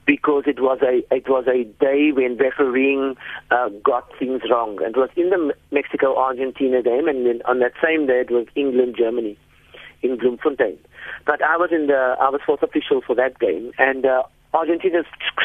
because 0.08 0.44
it 0.46 0.58
was 0.58 0.78
a 0.80 1.04
it 1.14 1.28
was 1.28 1.44
a 1.46 1.64
day 1.84 2.10
when 2.16 2.38
refereeing 2.38 3.14
uh, 3.50 3.68
got 3.84 4.08
things 4.18 4.40
wrong. 4.50 4.78
It 4.80 4.96
was 4.96 5.10
in 5.16 5.28
the 5.28 5.54
Mexico 5.70 6.16
Argentina 6.16 6.82
game, 6.82 7.06
and 7.08 7.26
then 7.26 7.42
on 7.44 7.58
that 7.60 7.72
same 7.84 8.06
day 8.06 8.20
it 8.24 8.30
was 8.30 8.46
England 8.56 8.96
Germany 8.98 9.36
in 10.00 10.16
Bloemfontein. 10.16 10.78
But 11.26 11.42
I 11.44 11.58
was 11.58 11.68
in 11.72 11.88
the 11.88 12.16
I 12.18 12.30
was 12.30 12.40
fourth 12.46 12.62
official 12.62 13.02
for 13.06 13.14
that 13.16 13.38
game, 13.38 13.72
and 13.76 14.06
uh, 14.06 14.22
Argentina 14.54 15.02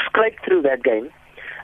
scraped 0.08 0.46
through 0.46 0.62
that 0.64 0.82
game. 0.82 1.12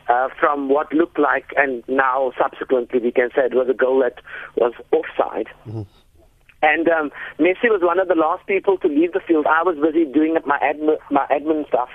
Uh, 0.09 0.27
from 0.39 0.69
what 0.69 0.91
looked 0.91 1.19
like, 1.19 1.53
and 1.55 1.83
now 1.87 2.31
subsequently 2.35 2.99
we 2.99 3.11
can 3.11 3.29
say 3.35 3.45
it 3.45 3.53
was 3.53 3.69
a 3.69 3.75
goal 3.75 3.99
that 3.99 4.15
was 4.55 4.73
offside. 4.91 5.45
And 6.63 6.89
um, 6.89 7.11
Messi 7.37 7.69
was 7.69 7.81
one 7.83 7.99
of 7.99 8.07
the 8.07 8.15
last 8.15 8.43
people 8.47 8.79
to 8.79 8.87
leave 8.87 9.13
the 9.13 9.19
field. 9.19 9.45
I 9.45 9.61
was 9.61 9.77
busy 9.77 10.05
doing 10.11 10.35
my 10.47 10.57
admin, 10.65 10.97
my 11.11 11.27
admin 11.29 11.67
stuff, 11.67 11.89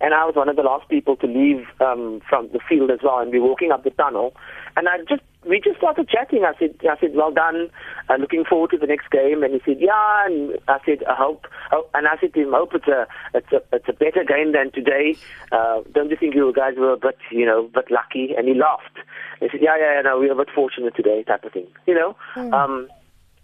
and 0.00 0.14
I 0.14 0.24
was 0.24 0.34
one 0.36 0.48
of 0.48 0.56
the 0.56 0.62
last 0.62 0.88
people 0.88 1.16
to 1.16 1.26
leave 1.26 1.66
um, 1.80 2.20
from 2.28 2.48
the 2.52 2.60
field 2.68 2.90
as 2.90 3.00
well. 3.02 3.18
And 3.18 3.32
we 3.32 3.38
were 3.38 3.48
walking 3.48 3.72
up 3.72 3.84
the 3.84 3.90
tunnel, 3.90 4.34
and 4.76 4.88
I 4.88 4.98
just 5.08 5.22
we 5.46 5.60
just 5.60 5.78
started 5.78 6.08
chatting. 6.08 6.44
I 6.44 6.58
said, 6.58 6.74
I 6.82 6.98
said, 7.00 7.14
well 7.14 7.30
done. 7.30 7.70
Uh, 8.08 8.16
looking 8.16 8.44
forward 8.44 8.70
to 8.70 8.78
the 8.78 8.86
next 8.86 9.10
game. 9.10 9.42
And 9.42 9.54
he 9.54 9.60
said, 9.64 9.76
yeah. 9.80 10.26
And 10.26 10.58
I 10.68 10.78
said, 10.84 11.04
I 11.08 11.14
hope. 11.14 11.46
hope 11.70 11.90
and 11.94 12.06
I 12.06 12.16
said 12.20 12.34
to 12.34 12.42
him, 12.42 12.54
I 12.54 12.58
hope 12.58 12.74
it's 12.74 12.88
a 12.88 13.06
it's 13.34 13.52
a 13.52 13.62
it's 13.72 13.88
a 13.88 13.92
better 13.92 14.24
game 14.24 14.52
than 14.52 14.72
today. 14.72 15.16
Uh, 15.52 15.82
don't 15.92 16.10
you 16.10 16.16
think 16.16 16.34
you 16.34 16.52
guys 16.54 16.74
were 16.76 16.92
a 16.92 16.96
bit 16.96 17.18
you 17.30 17.46
know 17.46 17.70
bit 17.72 17.90
lucky? 17.90 18.34
And 18.36 18.48
he 18.48 18.54
laughed. 18.54 18.98
He 19.40 19.48
said, 19.50 19.60
yeah, 19.62 19.76
yeah, 19.78 19.96
yeah, 19.96 20.02
no, 20.02 20.18
we 20.18 20.26
were 20.26 20.32
a 20.32 20.44
bit 20.44 20.54
fortunate 20.54 20.96
today, 20.96 21.22
type 21.22 21.44
of 21.44 21.52
thing. 21.52 21.66
You 21.86 21.94
know. 21.94 22.16
Um, 22.36 22.88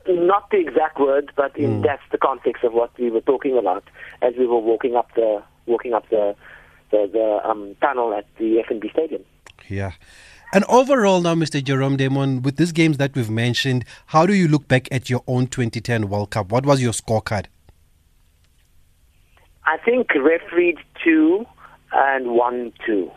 Not 0.09 0.51
the 0.51 0.59
exact 0.59 0.99
words, 0.99 1.29
but 1.37 1.57
in 1.57 1.77
Hmm. 1.77 1.83
that's 1.83 2.03
the 2.11 2.19
context 2.19 2.65
of 2.65 2.73
what 2.73 2.91
we 2.99 3.11
were 3.11 3.21
talking 3.21 3.57
about 3.57 3.85
as 4.21 4.35
we 4.37 4.47
were 4.47 4.59
walking 4.59 4.97
up 4.97 5.09
the 5.15 5.43
walking 5.67 5.95
up 5.95 6.09
the 6.11 6.35
the, 6.91 7.09
the 7.13 7.49
um, 7.49 7.75
tunnel 7.81 8.13
at 8.15 8.27
the 8.39 8.63
FNB 8.69 8.91
Stadium. 8.93 9.23
Yeah. 9.69 9.93
And 10.55 10.65
overall, 10.69 11.23
now, 11.23 11.35
Mr. 11.35 11.65
Jerome 11.65 11.97
Damon, 11.97 12.43
with 12.43 12.57
these 12.59 12.73
games 12.73 12.99
that 12.99 13.15
we've 13.15 13.31
mentioned, 13.31 13.87
how 14.07 14.27
do 14.27 14.35
you 14.35 14.47
look 14.49 14.69
back 14.69 14.87
at 14.93 15.09
your 15.09 15.23
own 15.27 15.47
2010 15.47 16.11
World 16.11 16.31
Cup? 16.31 16.53
What 16.53 16.67
was 16.67 16.83
your 16.83 16.93
scorecard? 16.93 17.47
I 19.65 19.79
think 19.79 20.09
refereed 20.15 20.77
two 21.03 21.47
and 21.93 22.33
won 22.33 22.73
two. 22.85 23.11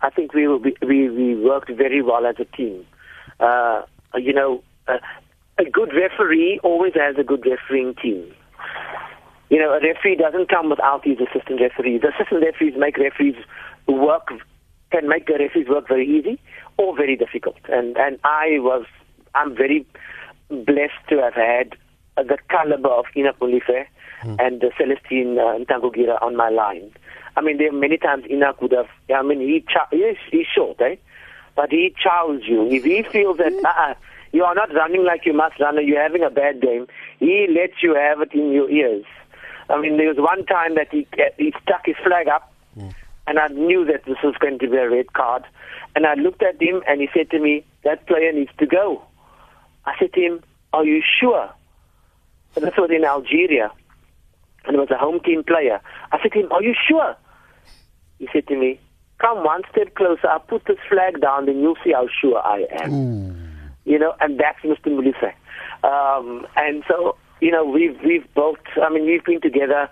I 0.00 0.10
think 0.10 0.32
we 0.32 0.46
will 0.46 0.60
be, 0.60 0.76
we 0.80 1.10
we 1.10 1.34
worked 1.34 1.70
very 1.70 2.02
well 2.02 2.24
as 2.24 2.36
a 2.38 2.44
team. 2.44 2.86
Uh, 3.40 3.82
you 4.14 4.32
know, 4.32 4.62
uh, 4.86 4.98
a 5.58 5.64
good 5.64 5.92
referee 5.94 6.60
always 6.62 6.94
has 6.94 7.16
a 7.18 7.24
good 7.24 7.44
refereeing 7.46 7.94
team. 7.96 8.32
You 9.50 9.58
know, 9.58 9.72
a 9.72 9.80
referee 9.80 10.16
doesn't 10.16 10.48
come 10.48 10.70
without 10.70 11.04
his 11.04 11.18
assistant 11.20 11.60
referees. 11.60 12.02
The 12.02 12.08
assistant 12.08 12.44
referees 12.44 12.74
make 12.76 12.96
referees 12.98 13.36
work 13.86 14.28
can 14.90 15.08
make 15.08 15.26
the 15.26 15.34
referees 15.38 15.68
work 15.68 15.88
very 15.88 16.06
easy 16.06 16.40
or 16.76 16.96
very 16.96 17.16
difficult. 17.16 17.58
And 17.68 17.96
and 17.96 18.18
I 18.24 18.58
was 18.60 18.84
I'm 19.34 19.56
very 19.56 19.86
blessed 20.50 21.02
to 21.10 21.22
have 21.22 21.34
had 21.34 21.76
the 22.16 22.38
caliber 22.50 22.88
of 22.88 23.06
Ina 23.16 23.32
Polife 23.34 23.86
and 24.38 24.62
uh, 24.64 24.68
Celestine 24.78 25.38
uh, 25.38 25.64
Ntagungira 25.64 26.20
on 26.22 26.36
my 26.36 26.48
line. 26.48 26.90
I 27.36 27.40
mean, 27.40 27.58
there 27.58 27.68
are 27.68 27.72
many 27.72 27.98
times 27.98 28.24
Ina 28.28 28.54
could 28.54 28.72
have. 28.72 28.88
I 29.14 29.22
mean, 29.22 29.40
he 29.40 29.64
chow- 29.72 29.86
yes, 29.92 30.16
he's 30.30 30.46
short, 30.46 30.80
eh? 30.80 30.96
But 31.54 31.70
he 31.70 31.94
chows 32.02 32.42
you. 32.44 32.68
If 32.68 32.84
he 32.84 33.02
feels 33.04 33.38
that 33.38 33.52
uh, 33.64 33.94
you 34.32 34.44
are 34.44 34.54
not 34.54 34.72
running 34.74 35.04
like 35.04 35.24
you 35.26 35.32
must 35.32 35.58
run, 35.60 35.78
or 35.78 35.80
you're 35.80 36.02
having 36.02 36.22
a 36.22 36.30
bad 36.30 36.60
game, 36.60 36.86
he 37.18 37.46
lets 37.48 37.82
you 37.82 37.94
have 37.94 38.20
it 38.20 38.32
in 38.32 38.52
your 38.52 38.70
ears. 38.70 39.04
I 39.70 39.80
mean, 39.80 39.96
there 39.96 40.08
was 40.08 40.16
one 40.18 40.46
time 40.46 40.74
that 40.76 40.88
he 40.90 41.06
he 41.36 41.52
stuck 41.62 41.84
his 41.84 41.96
flag 42.04 42.28
up, 42.28 42.52
and 43.26 43.38
I 43.38 43.48
knew 43.48 43.84
that 43.84 44.04
this 44.04 44.16
was 44.22 44.34
going 44.38 44.58
to 44.60 44.68
be 44.68 44.76
a 44.76 44.88
red 44.88 45.12
card. 45.12 45.44
And 45.94 46.06
I 46.06 46.14
looked 46.14 46.42
at 46.42 46.60
him, 46.60 46.82
and 46.86 47.00
he 47.00 47.08
said 47.12 47.30
to 47.30 47.38
me, 47.38 47.64
"That 47.84 48.06
player 48.06 48.32
needs 48.32 48.52
to 48.58 48.66
go." 48.66 49.02
I 49.84 49.94
said 49.98 50.12
to 50.14 50.20
him, 50.20 50.42
"Are 50.72 50.84
you 50.84 51.02
sure?" 51.20 51.50
And 52.56 52.64
this 52.64 52.76
was 52.76 52.90
in 52.90 53.04
Algeria, 53.04 53.70
and 54.64 54.76
it 54.76 54.78
was 54.78 54.90
a 54.90 54.98
home 54.98 55.20
team 55.20 55.44
player. 55.44 55.80
I 56.12 56.20
said 56.22 56.32
to 56.32 56.40
him, 56.40 56.52
"Are 56.52 56.62
you 56.62 56.74
sure?" 56.88 57.16
He 58.18 58.28
said 58.32 58.46
to 58.48 58.56
me, 58.56 58.80
"Come 59.18 59.44
one 59.44 59.62
step 59.70 59.94
closer. 59.94 60.28
I'll 60.28 60.40
put 60.40 60.64
this 60.64 60.78
flag 60.88 61.20
down, 61.20 61.46
then 61.46 61.60
you'll 61.60 61.76
see 61.84 61.92
how 61.92 62.08
sure 62.20 62.38
I 62.38 62.66
am." 62.82 63.47
You 63.88 63.98
know, 63.98 64.14
and 64.20 64.38
that's 64.38 64.60
Mr. 64.60 64.88
Mulisa. 64.92 65.32
Um, 65.82 66.46
and 66.56 66.84
so, 66.86 67.16
you 67.40 67.50
know, 67.50 67.64
we've 67.64 67.98
we've 68.04 68.26
both. 68.34 68.58
I 68.82 68.90
mean, 68.90 69.06
we've 69.06 69.24
been 69.24 69.40
together 69.40 69.88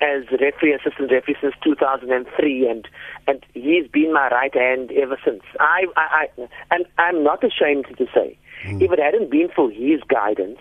as 0.00 0.24
referee 0.40 0.74
assistant 0.74 1.12
referee 1.12 1.36
since 1.40 1.54
2003, 1.62 2.68
and 2.68 2.88
and 3.26 3.44
he's 3.52 3.86
been 3.88 4.12
my 4.12 4.28
right 4.28 4.54
hand 4.54 4.90
ever 4.92 5.18
since. 5.24 5.42
I, 5.60 5.84
I, 5.96 6.26
I 6.38 6.48
and 6.70 6.86
I'm 6.98 7.22
not 7.22 7.44
ashamed 7.44 7.86
to 7.98 8.06
say, 8.14 8.38
if 8.64 8.90
it 8.90 8.98
hadn't 8.98 9.30
been 9.30 9.48
for 9.54 9.70
his 9.70 10.00
guidance, 10.08 10.58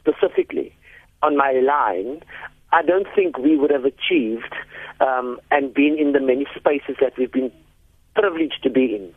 specifically 0.00 0.74
on 1.22 1.36
my 1.36 1.52
line, 1.52 2.22
I 2.72 2.82
don't 2.82 3.06
think 3.14 3.38
we 3.38 3.56
would 3.56 3.70
have 3.70 3.84
achieved 3.84 4.54
um, 5.00 5.38
and 5.50 5.72
been 5.72 5.96
in 5.98 6.12
the 6.12 6.20
many 6.20 6.46
spaces 6.56 6.96
that 7.00 7.16
we've 7.18 7.32
been 7.32 7.52
privileged 8.14 8.62
to 8.62 8.70
be 8.70 8.94
in. 8.94 9.14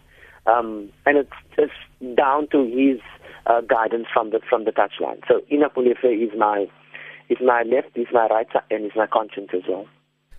Um, 0.49 0.89
and 1.05 1.17
it's, 1.17 1.31
just 1.55 2.15
down 2.15 2.47
to 2.49 2.63
his 2.63 3.01
uh, 3.45 3.59
guidance 3.61 4.07
from 4.13 4.29
the 4.29 4.39
from 4.49 4.63
the 4.63 4.71
touchline. 4.71 5.19
So 5.27 5.41
Ina 5.51 5.69
Pulefe 5.69 6.05
is 6.05 6.31
my 6.37 6.67
is 7.29 7.37
my 7.41 7.63
left, 7.63 7.97
is 7.97 8.07
my 8.13 8.27
right, 8.27 8.47
and 8.71 8.85
is 8.85 8.91
my 8.95 9.07
conscience 9.07 9.49
as 9.53 9.63
well. 9.67 9.85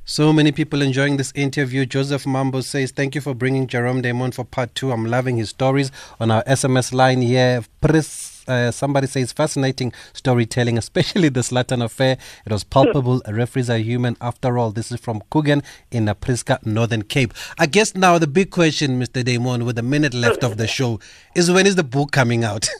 So 0.04 0.32
many 0.32 0.50
people 0.50 0.82
enjoying 0.82 1.18
this 1.18 1.32
interview. 1.36 1.86
Joseph 1.86 2.26
Mambo 2.26 2.62
says, 2.62 2.90
Thank 2.90 3.14
you 3.14 3.20
for 3.20 3.34
bringing 3.34 3.66
Jerome 3.66 4.00
Damon 4.02 4.32
for 4.32 4.44
part 4.44 4.74
two. 4.74 4.90
I'm 4.90 5.04
loving 5.04 5.36
his 5.36 5.50
stories 5.50 5.92
on 6.18 6.30
our 6.30 6.42
SMS 6.44 6.92
line 6.92 7.20
here. 7.20 7.62
Pris, 7.80 8.39
uh, 8.50 8.70
somebody 8.70 9.06
says, 9.06 9.32
Fascinating 9.32 9.92
storytelling, 10.12 10.76
especially 10.84 11.28
the 11.28 11.40
Zlatan 11.40 11.82
affair. 11.84 12.18
It 12.44 12.52
was 12.52 12.64
palpable. 12.64 13.22
Referees 13.28 13.70
are 13.70 13.78
human 13.78 14.16
after 14.20 14.58
all. 14.58 14.70
This 14.72 14.92
is 14.92 15.00
from 15.00 15.22
Kugan 15.30 15.64
in 15.90 16.08
uh, 16.08 16.14
Prieska, 16.14 16.64
Northern 16.66 17.02
Cape. 17.02 17.32
I 17.58 17.66
guess 17.66 17.94
now 17.94 18.18
the 18.18 18.26
big 18.26 18.50
question, 18.50 19.00
Mr. 19.00 19.24
Damon, 19.24 19.64
with 19.64 19.78
a 19.78 19.82
minute 19.82 20.14
left 20.14 20.44
of 20.44 20.56
the 20.56 20.66
show, 20.66 21.00
is 21.34 21.50
when 21.50 21.66
is 21.66 21.76
the 21.76 21.84
book 21.84 22.12
coming 22.12 22.44
out? 22.44 22.68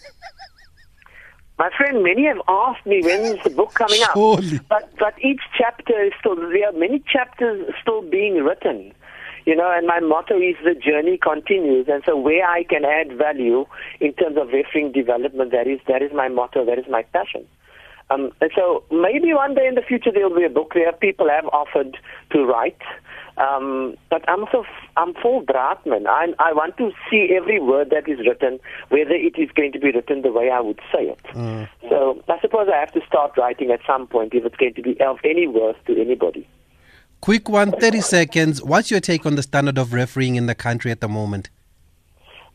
My 1.61 1.68
friend, 1.76 2.02
many 2.02 2.24
have 2.24 2.40
asked 2.48 2.87
me 2.87 3.02
when 3.02 3.20
is 3.20 3.44
the 3.44 3.50
book 3.50 3.74
coming 3.74 4.00
Surely. 4.14 4.56
out. 4.56 4.68
But 4.70 4.88
but 4.98 5.14
each 5.22 5.42
chapter 5.59 6.02
is 6.02 6.12
still 6.18 6.35
there 6.35 6.70
are 6.70 6.72
many 6.72 7.00
chapters 7.00 7.70
still 7.83 8.00
being 8.00 8.37
written. 8.42 8.94
You 9.46 9.57
know, 9.57 9.70
and 9.72 9.87
my 9.87 10.00
motto 10.00 10.37
is 10.38 10.57
the 10.64 10.74
journey 10.74 11.18
continues 11.18 11.87
and 11.88 12.03
so 12.05 12.16
where 12.16 12.46
I 12.46 12.64
can 12.64 12.85
add 12.85 13.16
value 13.16 13.66
in 14.00 14.12
terms 14.14 14.37
of 14.37 14.48
refereeing 14.48 14.92
development, 14.92 15.53
that 15.53 15.66
is 15.66 15.81
that 15.88 16.03
is 16.03 16.12
my 16.12 16.29
motto, 16.29 16.64
that 16.64 16.79
is 16.79 16.87
my 16.88 17.03
passion. 17.03 17.46
Um, 18.11 18.33
and 18.40 18.50
so 18.55 18.83
maybe 18.90 19.33
one 19.33 19.55
day 19.55 19.66
in 19.66 19.76
the 19.76 19.83
future 19.83 20.11
there 20.12 20.29
will 20.29 20.37
be 20.37 20.44
a 20.44 20.50
book 20.50 20.72
there. 20.74 20.92
People 20.92 21.29
have 21.29 21.46
offered 21.53 21.96
to 22.33 22.44
write. 22.44 22.81
Um, 23.37 23.94
but 24.11 24.29
I'm 24.29 24.44
so 24.53 24.64
I'm 24.96 25.14
full 25.14 25.42
Bratman. 25.42 26.07
I 26.07 26.26
I 26.38 26.53
want 26.53 26.76
to 26.79 26.90
see 27.09 27.35
every 27.35 27.61
word 27.61 27.90
that 27.90 28.09
is 28.09 28.18
written, 28.26 28.59
whether 28.88 29.14
it 29.14 29.38
is 29.38 29.50
going 29.55 29.72
to 29.72 29.79
be 29.79 29.92
written 29.92 30.22
the 30.22 30.33
way 30.33 30.50
I 30.50 30.61
would 30.61 30.81
say 30.92 31.05
it. 31.05 31.20
So 31.88 32.22
I 32.29 32.38
suppose 32.40 32.68
I 32.68 32.79
have 32.79 32.92
to 32.92 33.00
start 33.07 33.38
writing 33.38 33.70
at 33.70 33.81
some 33.87 34.07
point 34.09 34.35
if 34.35 34.44
it's 34.44 34.57
going 34.57 34.74
to 34.74 34.83
be 34.83 35.00
of 35.00 35.18
any 35.24 35.46
worth 35.46 35.76
to 35.87 35.98
anybody. 35.98 36.46
Quick 37.20 37.48
one, 37.50 37.72
30 37.72 38.00
seconds. 38.00 38.62
What's 38.62 38.90
your 38.90 39.00
take 39.00 39.26
on 39.26 39.37
the 39.37 39.42
standard 39.42 39.76
of 39.76 39.92
refereeing 39.92 40.37
in 40.37 40.46
the 40.46 40.54
country 40.54 40.90
at 40.90 41.00
the 41.00 41.09
moment? 41.09 41.50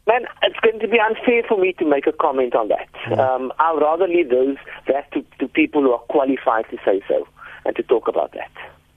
Man, 0.08 0.26
it's 0.42 0.60
going 0.60 0.80
to 0.80 0.88
be 0.88 1.00
unfair 1.00 1.44
for 1.48 1.60
me 1.60 1.74
to 1.74 1.86
make 1.86 2.08
a 2.08 2.12
comment 2.12 2.56
on 2.56 2.70
that. 2.70 3.20
Um, 3.20 3.52
I'll 3.60 3.80
rather 3.80 4.08
leave 4.08 4.30
those 4.30 4.58
that 4.88 5.12
to, 5.14 5.24
to 5.40 5.48
people 5.48 5.82
who 5.82 5.92
are 5.92 6.00
qualified 6.10 6.66
to 6.70 6.78
say 6.86 7.02
so 7.08 7.28
and 7.66 7.76
to 7.76 7.84
talk 7.84 8.08
about 8.08 8.32
that. 8.34 8.52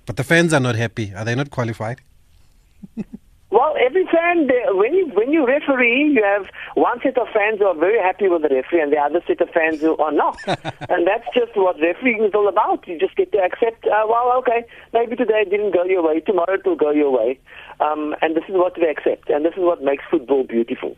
But 0.06 0.16
the 0.16 0.24
fans 0.24 0.52
are 0.52 0.60
not 0.60 0.74
happy. 0.74 1.12
Are 1.14 1.24
they 1.24 1.34
not 1.34 1.50
qualified? 1.50 2.00
Well, 3.50 3.74
every 3.80 4.04
fan, 4.12 4.46
when 4.76 4.92
you 4.92 5.08
when 5.14 5.32
you 5.32 5.46
referee, 5.46 6.12
you 6.14 6.22
have 6.22 6.46
one 6.78 7.00
set 7.02 7.18
of 7.18 7.26
fans 7.34 7.58
who 7.58 7.66
are 7.66 7.74
very 7.74 7.98
happy 7.98 8.28
with 8.28 8.42
the 8.42 8.48
referee, 8.48 8.80
and 8.80 8.92
the 8.92 8.96
other 8.96 9.20
set 9.26 9.40
of 9.40 9.50
fans 9.50 9.80
who 9.80 9.96
are 9.96 10.12
not. 10.12 10.38
and 10.46 11.06
that's 11.06 11.26
just 11.34 11.56
what 11.56 11.80
refereeing 11.80 12.22
is 12.22 12.32
all 12.34 12.48
about. 12.48 12.86
You 12.86 12.98
just 12.98 13.16
get 13.16 13.32
to 13.32 13.38
accept. 13.38 13.86
Uh, 13.86 14.06
well, 14.08 14.32
okay, 14.38 14.64
maybe 14.92 15.16
today 15.16 15.42
it 15.42 15.50
didn't 15.50 15.74
go 15.74 15.84
your 15.84 16.02
way, 16.02 16.20
tomorrow 16.20 16.54
it 16.54 16.64
will 16.64 16.76
go 16.76 16.90
your 16.90 17.10
way, 17.10 17.38
um, 17.80 18.14
and 18.22 18.36
this 18.36 18.44
is 18.48 18.54
what 18.54 18.78
we 18.78 18.88
accept, 18.88 19.28
and 19.28 19.44
this 19.44 19.54
is 19.54 19.60
what 19.60 19.82
makes 19.82 20.04
football 20.10 20.44
beautiful. 20.44 20.96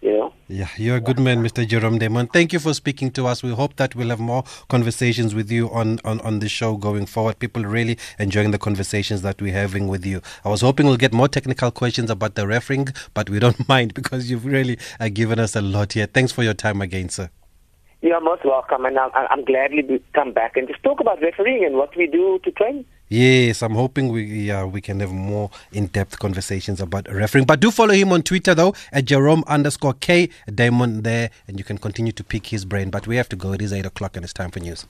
You 0.00 0.12
know. 0.12 0.32
Yeah, 0.48 0.68
you're 0.76 0.96
a 0.96 1.00
good 1.00 1.18
man, 1.18 1.42
Mr. 1.42 1.66
Jerome 1.66 1.98
Damon. 1.98 2.28
Thank 2.28 2.52
you 2.52 2.60
for 2.60 2.72
speaking 2.74 3.10
to 3.12 3.26
us. 3.26 3.42
We 3.42 3.50
hope 3.50 3.76
that 3.76 3.96
we'll 3.96 4.10
have 4.10 4.20
more 4.20 4.44
conversations 4.68 5.34
with 5.34 5.50
you 5.50 5.68
on, 5.70 5.98
on, 6.04 6.20
on 6.20 6.38
the 6.38 6.48
show 6.48 6.76
going 6.76 7.06
forward. 7.06 7.38
People 7.38 7.64
really 7.64 7.98
enjoying 8.18 8.52
the 8.52 8.58
conversations 8.58 9.22
that 9.22 9.42
we're 9.42 9.52
having 9.52 9.88
with 9.88 10.06
you. 10.06 10.20
I 10.44 10.48
was 10.50 10.60
hoping 10.60 10.86
we'll 10.86 10.98
get 10.98 11.12
more 11.12 11.28
technical 11.28 11.70
questions 11.70 12.10
about 12.10 12.36
the 12.36 12.46
refereeing, 12.46 12.88
but 13.14 13.28
we 13.28 13.40
don't 13.40 13.68
mind 13.68 13.94
because 13.94 14.30
you've 14.30 14.44
really 14.44 14.78
uh, 15.00 15.08
given 15.08 15.40
us 15.40 15.56
a 15.56 15.60
lot 15.62 15.94
here. 15.94 16.06
Thanks 16.06 16.30
for 16.30 16.44
your 16.44 16.54
time 16.54 16.80
again, 16.80 17.08
sir. 17.08 17.30
You're 18.02 18.20
most 18.20 18.44
welcome, 18.44 18.84
and 18.84 18.98
I'm, 18.98 19.10
I'm 19.14 19.44
gladly 19.44 19.82
to 19.82 19.98
come 20.14 20.32
back 20.32 20.56
and 20.56 20.68
just 20.68 20.82
talk 20.84 21.00
about 21.00 21.20
refereeing 21.20 21.64
and 21.64 21.76
what 21.76 21.96
we 21.96 22.06
do 22.06 22.38
to 22.44 22.50
train. 22.52 22.84
Yes, 23.08 23.62
I'm 23.62 23.74
hoping 23.74 24.08
we 24.08 24.24
yeah, 24.24 24.64
we 24.64 24.80
can 24.80 24.98
have 24.98 25.12
more 25.12 25.50
in-depth 25.70 26.18
conversations 26.18 26.80
about 26.80 27.06
refereeing. 27.08 27.46
But 27.46 27.60
do 27.60 27.70
follow 27.70 27.94
him 27.94 28.10
on 28.12 28.22
Twitter 28.22 28.52
though 28.52 28.74
at 28.90 29.04
Jerome 29.04 29.44
underscore 29.46 29.94
K 29.94 30.28
Diamond 30.52 31.04
there, 31.04 31.30
and 31.46 31.56
you 31.56 31.64
can 31.64 31.78
continue 31.78 32.12
to 32.12 32.24
pick 32.24 32.46
his 32.46 32.64
brain. 32.64 32.90
But 32.90 33.06
we 33.06 33.14
have 33.14 33.28
to 33.28 33.36
go. 33.36 33.52
It 33.52 33.62
is 33.62 33.72
eight 33.72 33.86
o'clock 33.86 34.16
and 34.16 34.24
it's 34.24 34.32
time 34.32 34.50
for 34.50 34.58
news. 34.58 34.86